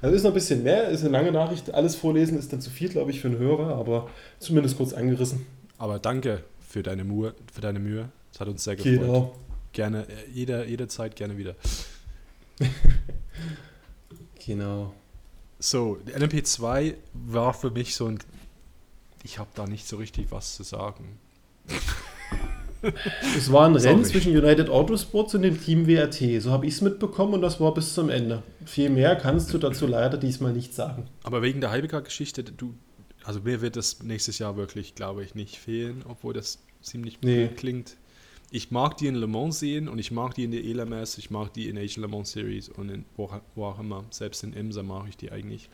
[0.00, 1.72] Also ist noch ein bisschen mehr, ist eine lange Nachricht.
[1.74, 5.46] Alles vorlesen ist dann zu viel, glaube ich, für einen Hörer, aber zumindest kurz angerissen.
[5.78, 7.34] Aber danke für deine Mühe.
[7.52, 8.10] Für deine Mühe.
[8.32, 9.00] Das hat uns sehr gefreut.
[9.00, 9.34] Genau.
[9.72, 11.54] Gerne, äh, jeder, jederzeit gerne wieder.
[14.46, 14.94] genau.
[15.58, 18.18] So, LMP2 war für mich so ein.
[19.24, 21.18] Ich habe da nicht so richtig was zu sagen.
[23.36, 26.40] Es war ein Rennen zwischen United Autosports und dem Team WRT.
[26.42, 28.42] So habe ich es mitbekommen und das war bis zum Ende.
[28.64, 31.08] Viel mehr kannst du dazu leider diesmal nicht sagen.
[31.24, 32.74] Aber wegen der Halbika-Geschichte, du,
[33.24, 37.48] also mir wird das nächstes Jahr wirklich, glaube ich, nicht fehlen, obwohl das ziemlich nee.
[37.48, 37.96] klingt.
[38.50, 41.30] Ich mag die in Le Mans sehen und ich mag die in der ELMS, ich
[41.30, 44.04] mag die in Asian Le Mans Series und in wo, wo auch immer.
[44.10, 45.68] Selbst in IMSA mag ich die eigentlich.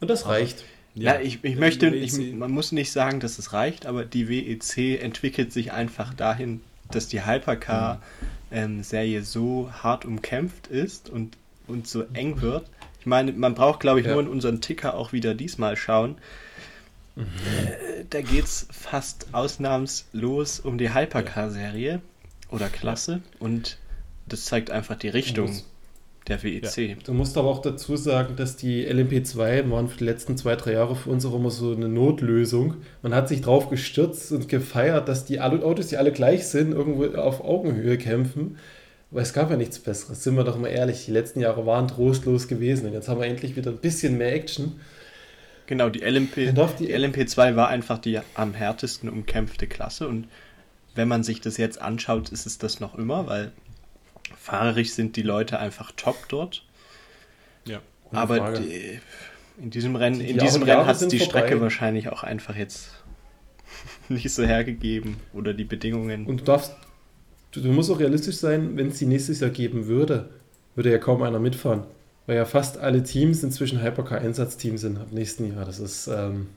[0.00, 0.64] Und das reicht.
[0.96, 4.28] Ja, ja, ich, ich möchte, ich, man muss nicht sagen, dass es reicht, aber die
[4.30, 9.22] WEC entwickelt sich einfach dahin, dass die Hypercar-Serie mhm.
[9.22, 12.70] ähm, so hart umkämpft ist und, und so eng wird.
[12.98, 14.12] Ich meine, man braucht, glaube ich, ja.
[14.12, 16.16] nur in unseren Ticker auch wieder diesmal schauen.
[17.14, 17.24] Mhm.
[17.24, 22.00] Äh, da geht es fast ausnahmslos um die Hypercar-Serie
[22.48, 23.76] oder Klasse und
[24.26, 25.60] das zeigt einfach die Richtung
[26.28, 26.76] der WEC.
[26.76, 26.94] Ja.
[27.04, 30.72] Du musst aber auch dazu sagen, dass die LMP2 waren für die letzten zwei, drei
[30.72, 32.74] Jahre für uns auch immer so eine Notlösung.
[33.02, 37.06] Man hat sich drauf gestürzt und gefeiert, dass die Autos, die alle gleich sind, irgendwo
[37.16, 38.58] auf Augenhöhe kämpfen.
[39.10, 41.04] Aber es gab ja nichts Besseres, sind wir doch mal ehrlich.
[41.06, 44.34] Die letzten Jahre waren trostlos gewesen und jetzt haben wir endlich wieder ein bisschen mehr
[44.34, 44.80] Action.
[45.66, 46.52] Genau, die, LMP, die,
[46.86, 50.28] die LMP2 war einfach die am härtesten umkämpfte Klasse und
[50.94, 53.52] wenn man sich das jetzt anschaut, ist es das noch immer, weil
[54.38, 56.64] fahrerisch sind die Leute einfach top dort.
[57.66, 57.80] Ja.
[58.12, 59.00] Aber die,
[59.58, 61.40] in diesem Rennen, die, in diesem Rennen hat es die vorbei.
[61.40, 62.90] Strecke wahrscheinlich auch einfach jetzt
[64.08, 66.26] nicht so hergegeben oder die Bedingungen.
[66.26, 66.74] Und du darfst,
[67.52, 70.28] du, du musst auch realistisch sein, wenn es die nächstes Jahr geben würde,
[70.74, 71.84] würde ja kaum einer mitfahren.
[72.26, 75.64] Weil ja fast alle Teams inzwischen Hypercar-Einsatzteams sind ab nächsten Jahr.
[75.64, 76.48] Das ist, ähm,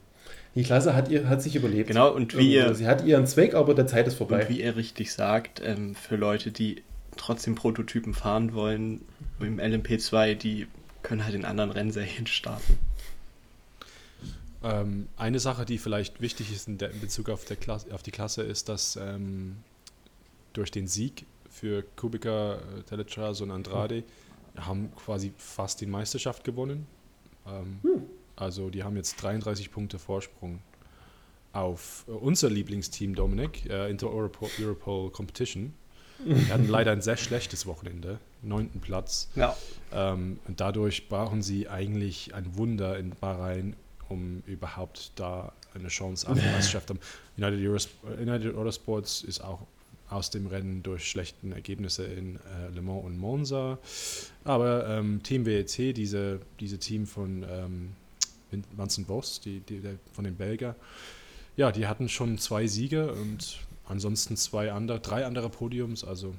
[0.55, 1.87] die Klasse hat, ihr, hat sich überlebt.
[1.87, 4.41] Genau, und wie ihr, Sie hat ihren Zweck, aber der Zeit ist vorbei.
[4.41, 6.81] Und wie er richtig sagt, ähm, für Leute, die
[7.19, 9.01] trotzdem Prototypen fahren wollen,
[9.39, 10.67] im LMP2, die
[11.03, 12.77] können halt in anderen Rennserien starten.
[14.63, 18.11] Ähm, eine Sache, die vielleicht wichtig ist in, der, in Bezug auf, Klasse, auf, die
[18.11, 19.57] Klasse, ist, dass ähm,
[20.53, 24.03] durch den Sieg für Kubica, äh, Teletras und Andrade
[24.55, 24.65] mhm.
[24.65, 26.87] haben quasi fast die Meisterschaft gewonnen.
[27.47, 28.03] Ähm, mhm.
[28.35, 30.59] Also die haben jetzt 33 Punkte Vorsprung
[31.53, 35.73] auf äh, unser Lieblingsteam Dominik, äh, Inter Europol, Europol Competition.
[36.23, 39.29] Wir hatten leider ein sehr schlechtes Wochenende, neunten Platz.
[39.35, 39.55] Ja.
[39.93, 43.75] Ähm, und dadurch brauchen sie eigentlich ein Wunder in Bahrain,
[44.09, 46.99] um überhaupt da eine Chance auf die Meisterschaft haben.
[47.37, 49.61] United, Euros United Autosports ist auch
[50.09, 53.77] aus dem Rennen durch schlechten Ergebnisse in äh, Le Mans und Monza.
[54.43, 57.91] Aber ähm, Team WEC, diese, diese Team von ähm,
[58.75, 59.81] Vincent Voss, die, die,
[60.13, 60.75] von den Belgier,
[61.57, 66.05] ja, die hatten schon zwei Siege und ansonsten zwei andere, drei andere Podiums.
[66.05, 66.33] Also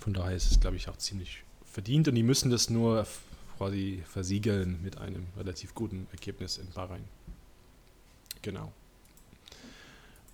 [0.00, 3.06] von daher ist es, glaube ich, auch ziemlich verdient und die müssen das nur
[3.56, 7.04] quasi versiegeln mit einem relativ guten Ergebnis in Bahrain.
[8.42, 8.72] Genau.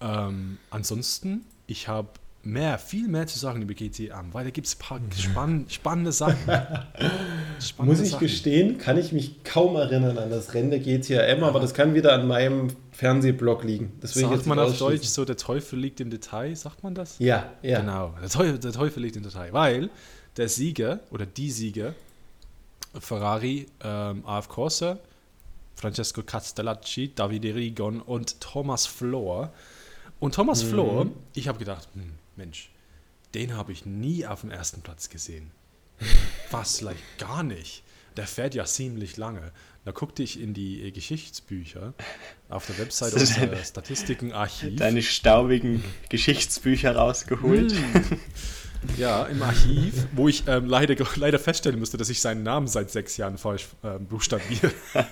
[0.01, 2.09] Ähm, ansonsten, ich habe
[2.49, 6.13] mehr, viel mehr zu sagen über GTA, weil da gibt es ein paar spann spannende
[6.13, 6.37] Sachen.
[7.61, 8.27] Spannende Muss ich Sachen.
[8.27, 12.13] gestehen, kann ich mich kaum erinnern an das Rennen der GTM, aber das kann wieder
[12.13, 13.93] an meinem Fernsehblog liegen.
[14.03, 17.19] Deswegen sagt man auf Deutsch so, der Teufel liegt im Detail, sagt man das?
[17.19, 17.81] Ja, ja.
[17.81, 19.91] Genau, der Teufel, der Teufel liegt im Detail, weil
[20.37, 21.95] der Sieger oder die Sieger,
[22.99, 24.99] Ferrari, ähm, AF Corsa,
[25.75, 29.53] Francesco Castellacci, Davide Rigon und Thomas Flohr.
[30.21, 30.69] Und Thomas mhm.
[30.69, 32.71] Flohr, ich habe gedacht, hm, Mensch,
[33.35, 35.51] den habe ich nie auf dem ersten Platz gesehen.
[36.51, 37.83] Was, like, gar nicht.
[38.17, 39.53] Der fährt ja ziemlich lange.
[39.85, 41.95] Da guckte ich in die Geschichtsbücher
[42.49, 44.77] auf der Website unserer Statistikenarchiv.
[44.77, 47.75] Deine staubigen Geschichtsbücher rausgeholt.
[48.97, 52.91] Ja, im Archiv, wo ich ähm, leider, leider feststellen musste, dass ich seinen Namen seit
[52.91, 54.73] sechs Jahren falsch ähm, buchstabiere.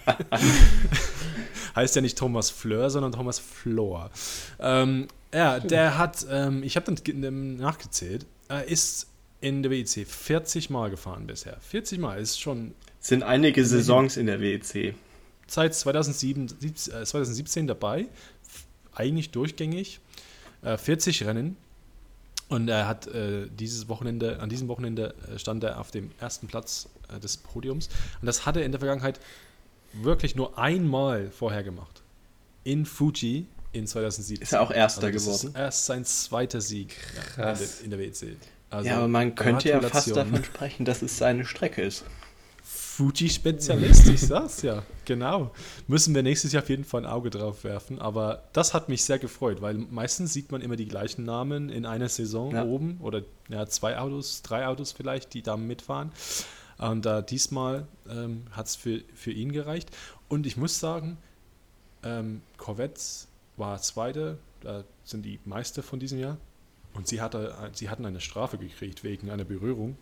[1.77, 4.11] heißt ja nicht Thomas Fleur, sondern Thomas Flor.
[4.59, 9.09] Ähm, ja, der hat, ähm, ich habe dann nachgezählt, er ist
[9.41, 11.59] in der WEC 40 Mal gefahren bisher.
[11.61, 12.75] 40 Mal ist schon.
[13.01, 14.95] Sind einige Saisons in der WEC.
[15.47, 18.07] Seit 2007, 2017 äh, dabei,
[18.95, 20.01] eigentlich durchgängig.
[20.63, 21.57] 40 äh, Rennen.
[22.49, 26.47] Und er hat äh, dieses Wochenende, an diesem Wochenende äh, stand er auf dem ersten
[26.47, 27.89] Platz äh, des Podiums.
[28.21, 29.19] Und das hat er in der Vergangenheit
[29.93, 32.03] wirklich nur einmal vorher gemacht.
[32.63, 34.43] In Fuji in 2017.
[34.43, 35.49] Ist er auch Erster also geworden?
[35.49, 36.97] Ist erst sein zweiter Sieg
[37.35, 37.81] Krass.
[37.81, 38.37] in der, in der WEC.
[38.71, 42.05] Also, ja, aber man könnte ja fast davon sprechen, dass es seine Strecke ist.
[42.97, 45.51] Fuji-Spezialist, ich sag's ja, genau.
[45.87, 47.99] Müssen wir nächstes Jahr auf jeden Fall ein Auge drauf werfen.
[47.99, 51.85] Aber das hat mich sehr gefreut, weil meistens sieht man immer die gleichen Namen in
[51.85, 52.65] einer Saison ja.
[52.65, 56.11] oben oder ja, zwei Autos, drei Autos vielleicht, die da mitfahren.
[56.79, 59.91] Und äh, diesmal ähm, hat es für, für ihn gereicht.
[60.31, 61.19] Und ich muss sagen,
[62.03, 62.99] ähm, Corvette
[63.59, 66.39] war Zweite, da sind die Meister von diesem Jahr.
[66.95, 69.99] Und sie, hatte, sie hatten eine Strafe gekriegt wegen einer Berührung,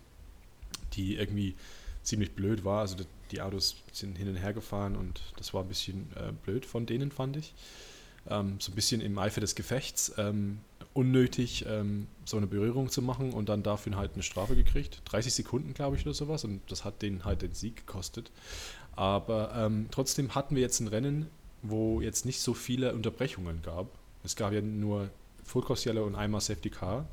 [0.93, 1.57] die irgendwie
[2.05, 2.81] ziemlich blöd war.
[2.81, 2.97] Also
[3.31, 6.87] die Autos sind hin und her gefahren und das war ein bisschen äh, blöd von
[6.87, 7.55] denen, fand ich.
[8.29, 10.61] Ähm, so ein bisschen im Eifer des Gefechts ähm,
[10.93, 15.03] unnötig, ähm, so eine Berührung zu machen und dann dafür halt eine Strafe gekriegt.
[15.07, 16.45] 30 Sekunden, glaube ich, oder sowas.
[16.45, 18.31] Und das hat denen halt den Sieg gekostet.
[18.97, 21.29] Aber ähm, trotzdem hatten wir jetzt ein Rennen,
[21.63, 23.89] wo jetzt nicht so viele Unterbrechungen gab.
[24.23, 25.11] Es gab ja nur
[25.45, 27.07] Full Cross Yellow und einmal Safety Car.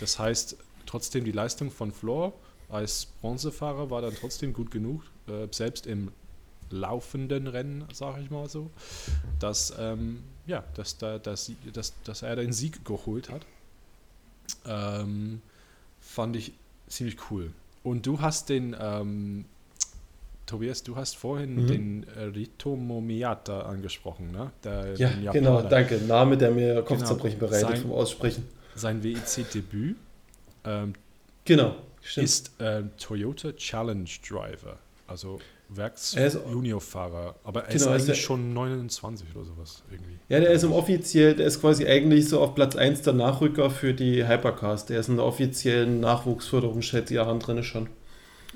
[0.00, 2.32] Das heißt, trotzdem die Leistung von Floor
[2.68, 6.10] als Bronzefahrer war dann trotzdem gut genug, äh, selbst im
[6.70, 8.70] laufenden Rennen, sage ich mal so,
[9.38, 13.46] dass, ähm, ja, dass, da, dass, dass, dass er den Sieg geholt hat.
[14.66, 15.42] Ähm,
[16.00, 16.52] fand ich
[16.88, 17.52] ziemlich cool.
[17.82, 19.44] Und du hast den, ähm,
[20.46, 21.66] Tobias, du hast vorhin mhm.
[21.66, 24.52] den Rito Momiata angesprochen, ne?
[24.62, 25.98] Der, ja, genau, danke.
[25.98, 27.50] Name, der mir Kopfzerbrechen genau.
[27.50, 28.46] bereitet sein, vom Aussprechen.
[28.76, 29.96] Sein WEC-Debüt.
[30.64, 30.94] Ähm,
[31.46, 31.76] genau.
[32.02, 32.24] Stimmt.
[32.24, 34.78] ist äh, Toyota Challenge Driver,
[35.08, 40.18] also Werks-Juniorfahrer, aber er genau, ist eigentlich schon 29 oder sowas irgendwie.
[40.28, 43.70] Ja, der ist im offiziell, der ist quasi eigentlich so auf Platz 1 der Nachrücker
[43.70, 44.86] für die Hypercars.
[44.86, 47.88] Der ist in der offiziellen Nachwuchsförderung seit Jahren drin schon.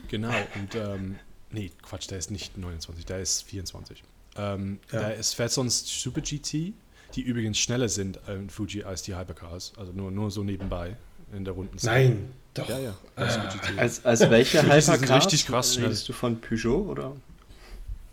[0.08, 1.16] Genau, und ähm,
[1.50, 4.02] nee, Quatsch, der ist nicht 29, der ist 24.
[4.36, 5.00] Ähm, ja.
[5.00, 6.72] Der ist, fährt sonst Super GT,
[7.14, 10.96] die übrigens schneller sind in Fuji als die Hypercars, also nur, nur so nebenbei
[11.32, 11.76] in der Runden.
[11.82, 12.68] Nein, doch.
[12.68, 12.94] Ja, ja.
[13.16, 13.48] Ah.
[13.76, 15.10] Als, als welche Hypercars?
[15.10, 15.86] richtig krass schnell.
[15.86, 17.16] Redest du von Peugeot oder?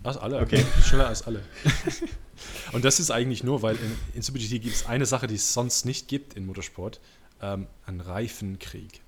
[0.04, 0.64] Als alle, okay.
[0.82, 1.42] Schneller als alle.
[2.72, 5.34] Und das ist eigentlich nur, weil in, in Super GT gibt es eine Sache, die
[5.34, 7.00] es sonst nicht gibt in Motorsport:
[7.42, 9.00] ähm, einen Reifenkrieg.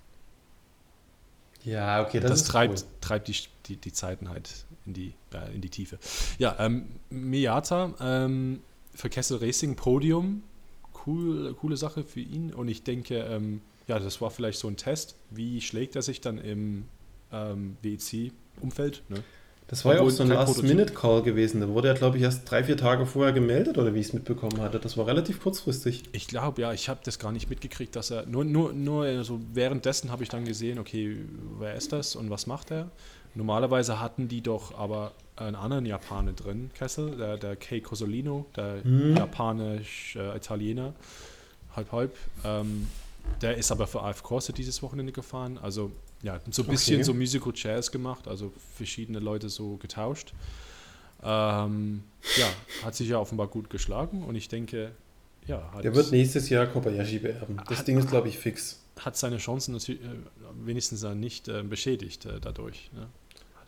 [1.64, 2.88] Ja, okay, das, das treibt, cool.
[3.00, 5.98] treibt die, die, die Zeiten halt in die, äh, in die Tiefe.
[6.38, 8.60] Ja, ähm, Miata ähm,
[8.94, 10.42] für Kessel Racing Podium,
[11.06, 14.76] cool, coole Sache für ihn und ich denke, ähm, ja, das war vielleicht so ein
[14.76, 15.16] Test.
[15.30, 16.84] Wie schlägt er sich dann im
[17.32, 19.02] ähm, WEC-Umfeld?
[19.08, 19.24] Ne?
[19.66, 21.60] Das war ja auch so ein Last-Minute-Call gewesen.
[21.60, 24.12] Da wurde er, glaube ich, erst drei, vier Tage vorher gemeldet, oder wie ich es
[24.12, 24.78] mitbekommen hatte.
[24.78, 26.04] Das war relativ kurzfristig.
[26.12, 28.26] Ich glaube, ja, ich habe das gar nicht mitgekriegt, dass er.
[28.26, 31.16] Nur, nur, nur also währenddessen habe ich dann gesehen, okay,
[31.58, 32.90] wer ist das und was macht er?
[33.34, 38.82] Normalerweise hatten die doch aber einen anderen Japaner drin, Kessel, der, der Kei Cosolino, der
[38.82, 39.16] hm.
[39.16, 42.16] japanisch-italiener, äh, halb halb.
[42.44, 42.86] Ähm,
[43.40, 45.58] der ist aber für AF Corset dieses Wochenende gefahren.
[45.58, 47.04] Also ja, so ein bisschen okay.
[47.04, 50.34] so Musical Chairs gemacht, also verschiedene Leute so getauscht.
[51.22, 52.02] Ähm,
[52.36, 52.46] ja,
[52.84, 54.92] hat sich ja offenbar gut geschlagen und ich denke,
[55.46, 55.70] ja.
[55.82, 57.60] Der wird nächstes Jahr Kobayashi beerben.
[57.68, 58.80] Das hat, Ding ist, glaube ich, fix.
[58.98, 59.96] Hat seine Chancen äh,
[60.64, 62.90] wenigstens dann nicht äh, beschädigt äh, dadurch.
[62.94, 63.06] Ne?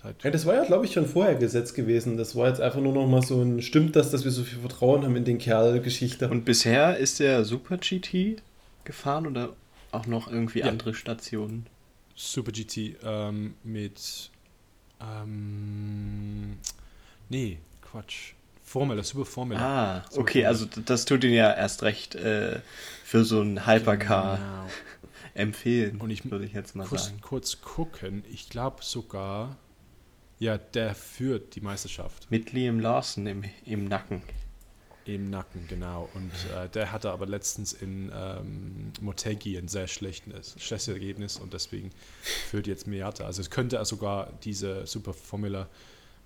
[0.02, 2.16] Halt ja, das war ja, glaube ich, schon vorher gesetzt gewesen.
[2.16, 4.58] Das war jetzt einfach nur noch mal so ein, stimmt das, dass wir so viel
[4.58, 6.28] Vertrauen haben in den Kerl-Geschichte.
[6.28, 8.42] Und bisher ist der Super GT
[8.84, 9.54] gefahren oder
[9.90, 10.66] auch noch irgendwie ja.
[10.66, 11.66] andere Stationen?
[12.14, 14.30] Super GT ähm, mit.
[15.00, 16.58] Ähm,
[17.28, 18.34] nee, Quatsch.
[18.62, 19.60] Formula, Super Formula.
[19.60, 20.48] Ah, Super okay, Formula.
[20.48, 22.60] also das tut ihn ja erst recht äh,
[23.04, 24.66] für so ein Hypercar genau.
[25.34, 27.20] empfehlen, Und ich würde ich jetzt mal kurz, sagen.
[27.20, 29.56] Kurz gucken, ich glaube sogar,
[30.38, 32.30] ja, der führt die Meisterschaft.
[32.30, 34.22] Mit Liam Lawson im, im Nacken.
[35.04, 36.08] Im Nacken, genau.
[36.14, 41.52] Und äh, der hatte aber letztens in ähm, Motegi ein sehr schlechtes, schlechtes Ergebnis und
[41.52, 41.90] deswegen
[42.22, 43.24] führt jetzt Miata.
[43.24, 45.68] Also es könnte er sogar diese Super Formula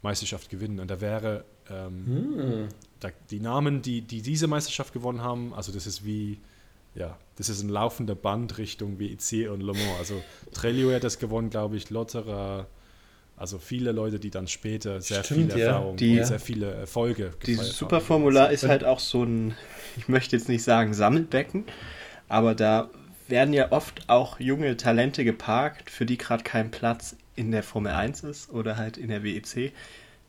[0.03, 0.81] Meisterschaft gewinnen.
[0.81, 2.69] Und da wäre ähm, hm.
[3.01, 6.39] da, die Namen, die, die diese Meisterschaft gewonnen haben, also das ist wie,
[6.95, 9.99] ja, das ist ein laufender Band Richtung WEC und Le Mans.
[9.99, 10.23] Also
[10.53, 12.67] Trellio hat das gewonnen, glaube ich, Lotterer,
[13.37, 15.67] Also viele Leute, die dann später sehr Stimmt, viele ja.
[15.69, 17.77] Erfahrungen Die- und sehr viele Erfolge Dieses.
[17.77, 19.55] Superformular ist halt auch so ein,
[19.97, 21.65] ich möchte jetzt nicht sagen Sammelbecken,
[22.29, 22.89] aber da
[23.29, 27.93] werden ja oft auch junge Talente geparkt, für die gerade kein Platz in der Formel
[27.93, 29.73] 1 ist oder halt in der WEC.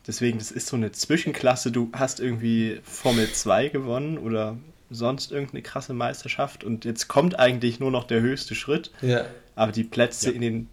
[0.05, 1.71] Deswegen, das ist so eine Zwischenklasse.
[1.71, 4.57] Du hast irgendwie Formel 2 gewonnen oder
[4.89, 8.91] sonst irgendeine krasse Meisterschaft und jetzt kommt eigentlich nur noch der höchste Schritt.
[9.01, 9.25] Ja.
[9.55, 10.35] Aber die Plätze Ja.
[10.35, 10.69] in den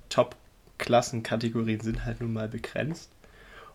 [0.79, 3.11] Top-Klassenkategorien sind halt nun mal begrenzt.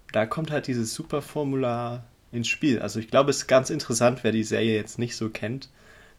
[0.07, 2.79] Und da kommt halt dieses Superformular ins Spiel.
[2.79, 5.69] Also ich glaube, es ist ganz interessant, wer die Serie jetzt nicht so kennt,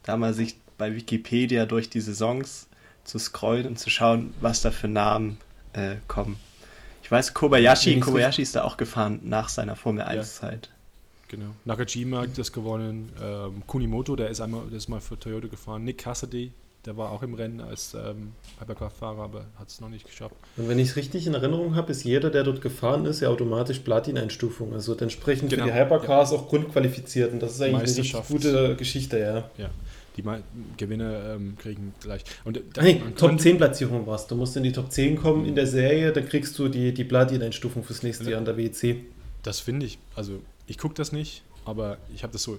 [0.02, 2.68] da mal sich bei Wikipedia durch die Saisons
[3.04, 5.38] zu scrollen und zu schauen, was da für Namen
[5.72, 6.36] äh, kommen.
[7.02, 10.20] Ich weiß, Kobayashi, Kobayashi ist da auch gefahren nach seiner Formel Ja.
[10.22, 10.70] 1-Zeit.
[11.28, 11.54] Genau.
[11.64, 13.12] Nakajima hat das gewonnen.
[13.22, 15.84] Ähm, Kunimoto, der ist einmal, der ist mal für Toyota gefahren.
[15.84, 16.52] Nick Cassidy,
[16.86, 20.34] der war auch im Rennen als ähm, Hypercar-Fahrer, aber hat es noch nicht geschafft.
[20.56, 23.28] Und wenn ich es richtig in Erinnerung habe, ist jeder, der dort gefahren ist, ja
[23.28, 24.72] automatisch Platin-Einstufung.
[24.72, 27.32] Also entsprechend Genau, für die Hypercars auch grundqualifiziert.
[27.32, 29.50] Und das ist eigentlich eine gute Geschichte, ja.
[29.62, 29.70] Ja.
[30.16, 30.42] Die Me
[30.76, 32.22] Gewinner ähm, kriegen gleich.
[32.44, 34.30] Und äh, Ah, nee, Top könnte- 10 Platzierung warst.
[34.30, 37.04] Du musst in die Top 10 kommen in der Serie, dann kriegst du die, die
[37.04, 38.30] Platin-Einstufung fürs nächste Ja.
[38.30, 39.04] Jahr an der WEC.
[39.42, 42.58] Das finde ich, also ich gucke das nicht, aber ich habe das so,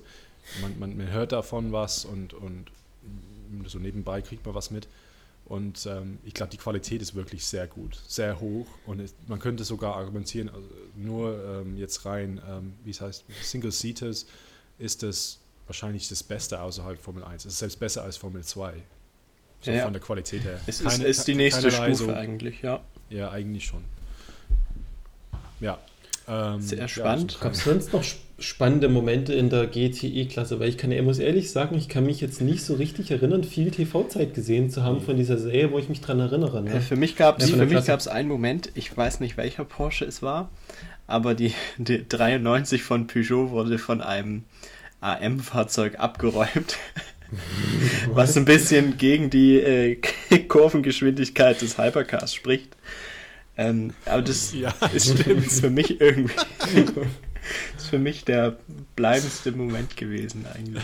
[0.62, 2.66] man, man, man hört davon was und, und
[3.68, 4.88] so nebenbei kriegt man was mit.
[5.46, 8.68] Und ähm, ich glaube, die Qualität ist wirklich sehr gut, sehr hoch.
[8.86, 13.26] Und es, man könnte sogar argumentieren, also nur ähm, jetzt rein, ähm, wie es heißt,
[13.44, 14.28] Single Seaters
[14.80, 17.46] ist das wahrscheinlich das Beste außerhalb Formel 1.
[17.46, 18.74] Es ist selbst besser als Formel 2.
[19.62, 20.60] So Ja, von der Qualität her.
[20.68, 22.82] Es Keine- ist, ist die nächste Stufe so- eigentlich, ja.
[23.10, 23.84] Ja, eigentlich schon.
[25.60, 25.80] Ja.
[26.28, 27.32] Ähm, Sehr ja, spannend.
[27.32, 30.60] so- Gab es sonst noch sp- spannende Momente in der GTE-Klasse?
[30.60, 33.44] Weil ich kann, ich muss ehrlich sagen, ich kann mich jetzt nicht so richtig erinnern,
[33.44, 36.60] viel TV-Zeit gesehen zu haben von dieser Serie, wo ich mich dran erinnere.
[36.60, 36.82] Äh, Ne?
[36.82, 40.50] Für mich gab es Ja, einen Moment, ich weiß nicht welcher Porsche es war,
[41.08, 44.44] aber die, die 93 von Peugeot wurde von einem
[45.02, 46.78] AM-Fahrzeug abgeräumt,
[48.14, 49.98] was ein bisschen gegen die äh,
[50.48, 52.76] Kurvengeschwindigkeit des Hypercars spricht.
[53.58, 56.34] Ähm, aber das Ja, ist, ist für mich irgendwie
[57.78, 58.58] ist für mich der
[58.96, 60.84] bleibendste Moment gewesen eigentlich.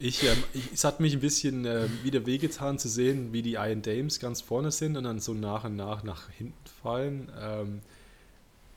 [0.00, 3.54] Ich, ähm, ich, es hat mich ein bisschen äh, wieder wehgetan zu sehen, wie die
[3.54, 7.32] Iron Dames ganz vorne sind und dann so nach und nach nach hinten fallen.
[7.40, 7.82] Ähm,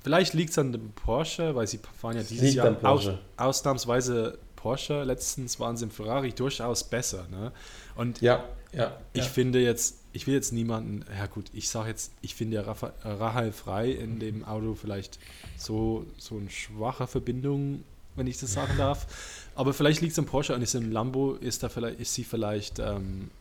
[0.04, 2.84] vielleicht liegt es an dem Porsche, weil sie fahren ja dieses Jahr.
[2.84, 5.04] Aus, ausnahmsweise Porsche.
[5.04, 7.28] Letztens waren sie im Ferrari durchaus besser.
[7.30, 7.52] Ne?
[7.96, 9.00] Und Ja, ja.
[9.14, 9.30] ich ja.
[9.30, 12.94] finde jetzt, ich will jetzt niemanden, ja gut, ich sage jetzt, ich finde ja Rafa-
[13.04, 15.20] Rahal Frei in dem Auto vielleicht
[15.58, 17.84] so, so eine schwache Verbindung,
[18.16, 19.08] wenn ich das sagen darf.
[19.56, 22.24] Aber vielleicht liegt es am Porsche und ist im Lambo, ist, da vielleicht, ist sie
[22.24, 23.32] vielleicht ähm,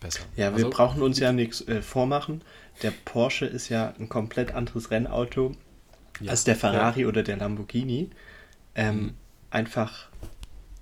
[0.00, 0.20] besser.
[0.36, 2.42] Ja, wir Also, brauchen uns ja nichts äh, vormachen.
[2.82, 5.52] Der Porsche ist ja ein komplett anderes Rennauto
[6.20, 8.10] ja, als der Ferrari oder der Lamborghini.
[8.74, 9.14] Ähm, Mhm.
[9.50, 10.08] Einfach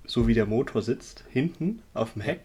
[0.05, 2.41] so wie der Motor sitzt, hinten auf dem Heck,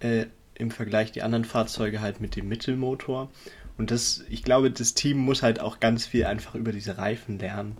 [0.00, 0.26] äh,
[0.58, 3.30] im Vergleich die anderen Fahrzeuge halt mit dem Mittelmotor.
[3.78, 7.38] Und das, ich glaube, das Team muss halt auch ganz viel einfach über diese Reifen
[7.38, 7.76] lernen.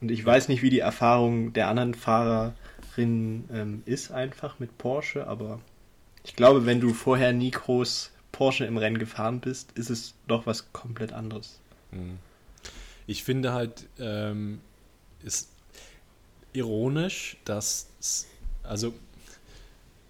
[0.00, 5.26] Und ich weiß nicht, wie die Erfahrung der anderen Fahrerinnen ähm, ist einfach mit Porsche,
[5.26, 5.60] aber
[6.24, 10.46] ich glaube, wenn du vorher nie groß Porsche im Rennen gefahren bist, ist es doch
[10.46, 11.60] was komplett anderes.
[11.90, 12.18] Mhm.
[13.06, 14.60] Ich finde halt, ähm,
[15.22, 15.50] ist
[16.52, 17.88] ironisch, dass,
[18.62, 18.94] also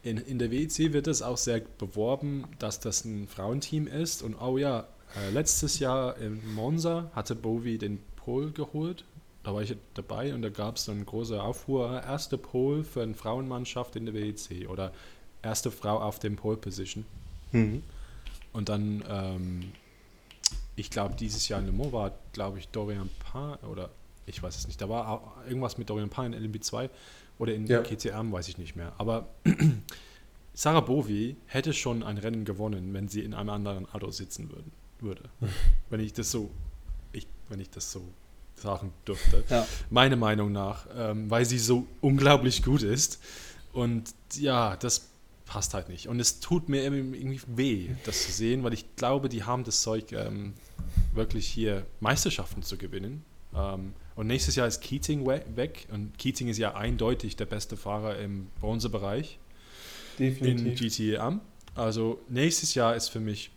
[0.05, 4.23] in, in der WEC wird es auch sehr beworben, dass das ein Frauenteam ist.
[4.23, 4.87] Und oh ja,
[5.17, 9.05] äh, letztes Jahr in Monza hatte Bovi den Pole geholt.
[9.43, 12.03] Da war ich dabei und da gab es dann große Aufruhr.
[12.03, 14.93] Erste Pole für eine Frauenmannschaft in der WEC oder
[15.43, 17.07] erste Frau auf dem Pole Position.
[17.53, 17.83] Mhm.
[18.53, 19.73] Und dann, ähm,
[20.77, 23.89] ich glaube, dieses Jahr in Le Mans war, glaube ich, Dorian Paar oder
[24.27, 24.81] ich weiß es nicht.
[24.81, 26.91] Da war auch irgendwas mit Dorian Paar in LMB2
[27.39, 27.83] oder in Ja.
[27.83, 28.93] KTM, weiß ich nicht mehr.
[28.99, 29.29] Aber
[30.55, 34.73] Sarah Bovi hätte schon ein Rennen gewonnen, wenn sie in einem anderen Auto sitzen würden,
[35.01, 35.23] würde.
[35.91, 36.51] wenn ich das so,
[37.13, 38.03] ich, wenn ich das so
[38.57, 39.45] sagen dürfte.
[39.49, 39.67] Ja.
[39.91, 43.21] Meiner Meinung nach, ähm, weil sie so unglaublich gut ist.
[43.73, 45.09] Und ja, das
[45.45, 46.09] passt halt nicht.
[46.09, 49.83] Und es tut mir irgendwie weh, das zu sehen, weil ich glaube, die haben das
[49.83, 50.55] Zeug, ähm,
[51.13, 53.25] wirklich hier Meisterschaften zu gewinnen.
[53.55, 55.87] Ähm, und nächstes Jahr ist Keating we weg.
[55.93, 59.39] Und Keating ist ja eindeutig der beste Fahrer im Bronzebereich
[60.19, 60.75] in.
[60.75, 61.41] GTM.
[61.75, 63.51] Also nächstes Jahr ist für mich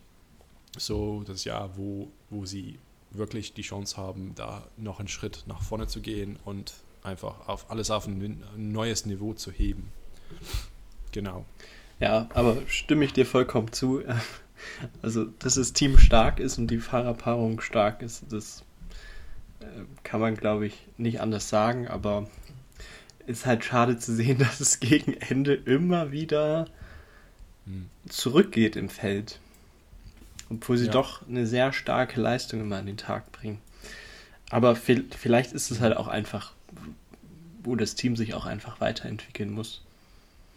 [0.76, 2.78] so das Jahr, wo, wo sie
[3.10, 7.70] wirklich die Chance haben, da noch einen Schritt nach vorne zu gehen und einfach auf
[7.70, 9.92] alles auf ein neues Niveau zu heben.
[11.12, 11.46] Genau.
[12.00, 14.02] Ja, aber stimme ich dir vollkommen zu.
[15.02, 18.64] Also, dass das Team stark ist und die Fahrerpaarung stark ist, das
[20.02, 22.28] kann man, glaube ich, nicht anders sagen, aber
[23.26, 26.66] ist halt schade zu sehen, dass es gegen Ende immer wieder
[27.66, 27.88] hm.
[28.08, 29.40] zurückgeht im Feld.
[30.50, 30.92] Obwohl sie ja.
[30.92, 33.60] doch eine sehr starke Leistung immer an den Tag bringen.
[34.50, 36.54] Aber vielleicht ist es halt auch einfach,
[37.62, 39.82] wo das Team sich auch einfach weiterentwickeln muss,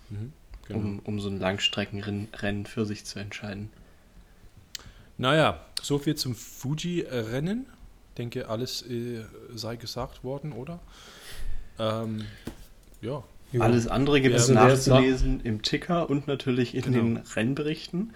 [0.10, 0.32] mhm,
[0.66, 0.80] genau.
[0.80, 3.70] um, um so ein Langstreckenrennen für sich zu entscheiden.
[5.18, 7.66] Naja, so viel zum Fuji-Rennen.
[8.12, 9.22] Ich denke, alles äh,
[9.56, 10.80] sei gesagt worden, oder?
[11.80, 12.26] Ähm,
[13.02, 13.24] ja.
[13.60, 16.98] Alles andere gibt es nachzulesen im Ticker und natürlich in genau.
[16.98, 18.14] den Rennberichten.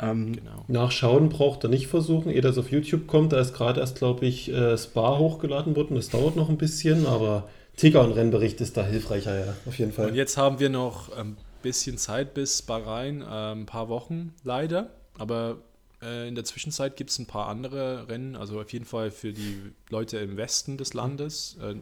[0.00, 0.64] Ähm, genau.
[0.68, 3.32] Nachschauen braucht er nicht versuchen, ehe das auf YouTube kommt.
[3.32, 5.94] Da ist gerade erst, glaube ich, äh, Spa hochgeladen worden.
[5.96, 9.92] Das dauert noch ein bisschen, aber Ticker und Rennbericht ist da hilfreicher, ja, auf jeden
[9.92, 10.08] Fall.
[10.08, 14.90] Und jetzt haben wir noch ein bisschen Zeit bis Bahrain, äh, ein paar Wochen leider.
[15.18, 15.58] Aber
[16.28, 19.60] in der Zwischenzeit gibt es ein paar andere Rennen, also auf jeden Fall für die
[19.90, 21.76] Leute im Westen des Landes, äh,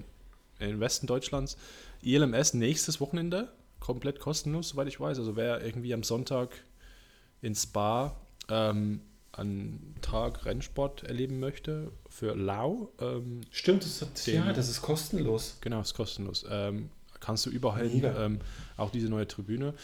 [0.64, 1.56] im Westen Deutschlands.
[2.02, 5.18] ILMS nächstes Wochenende, komplett kostenlos, soweit ich weiß.
[5.18, 6.50] Also wer irgendwie am Sonntag
[7.40, 8.16] in Spa
[8.48, 9.00] ähm,
[9.32, 12.92] einen Tag Rennsport erleben möchte für Lau.
[13.00, 15.58] Ähm, Stimmt, das hat, ja, das ist kostenlos.
[15.60, 16.44] Genau, ist kostenlos.
[16.48, 16.90] Ähm,
[17.24, 18.40] kannst du überall ähm,
[18.76, 19.74] auch diese neue Tribüne.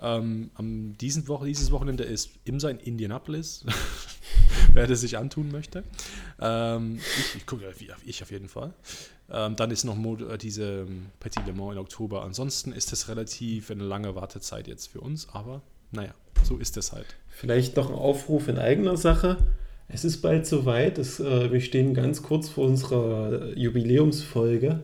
[0.00, 3.64] Ähm, am diesen Woche, dieses Wochenende ist Imsa in Indianapolis,
[4.72, 5.84] wer das sich antun möchte.
[6.40, 7.64] Ähm, ich, ich gucke,
[8.04, 8.72] ich auf jeden Fall.
[9.30, 12.22] Ähm, dann ist noch äh, diese ähm, Petit Le Mans im Oktober.
[12.22, 16.92] Ansonsten ist das relativ eine lange Wartezeit jetzt für uns, aber naja, so ist es
[16.92, 17.16] halt.
[17.28, 19.38] Vielleicht noch ein Aufruf in eigener Sache.
[19.88, 20.98] Es ist bald soweit.
[20.98, 24.82] Es, äh, wir stehen ganz kurz vor unserer Jubiläumsfolge.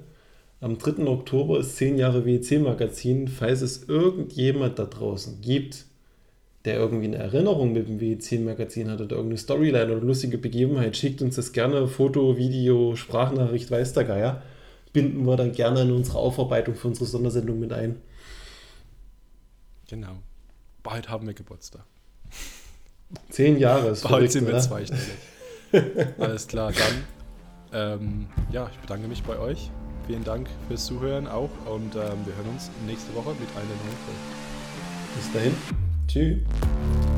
[0.61, 1.07] Am 3.
[1.07, 3.29] Oktober ist 10 Jahre WEC-Magazin.
[3.29, 5.85] Falls es irgendjemand da draußen gibt,
[6.65, 11.21] der irgendwie eine Erinnerung mit dem WEC-Magazin hat oder irgendeine Storyline oder lustige Begebenheit, schickt
[11.21, 11.87] uns das gerne.
[11.87, 14.43] Foto, Video, Sprachnachricht, weiß der Geier.
[14.93, 17.97] Binden wir dann gerne in unsere Aufarbeitung für unsere Sondersendung mit ein.
[19.89, 20.17] Genau
[20.85, 21.83] bald haben wir Geburtstag.
[23.31, 25.03] Zehn Jahre ist Bald sind wir zweistellig.
[26.19, 26.73] Alles klar,
[27.73, 29.71] dann ähm, ja, ich bedanke mich bei euch.
[30.07, 33.99] Vielen Dank fürs Zuhören auch und ähm, wir hören uns nächste Woche mit einer neuen
[34.05, 34.21] Folge.
[35.17, 35.55] Bis dahin.
[36.07, 37.14] Tschüss.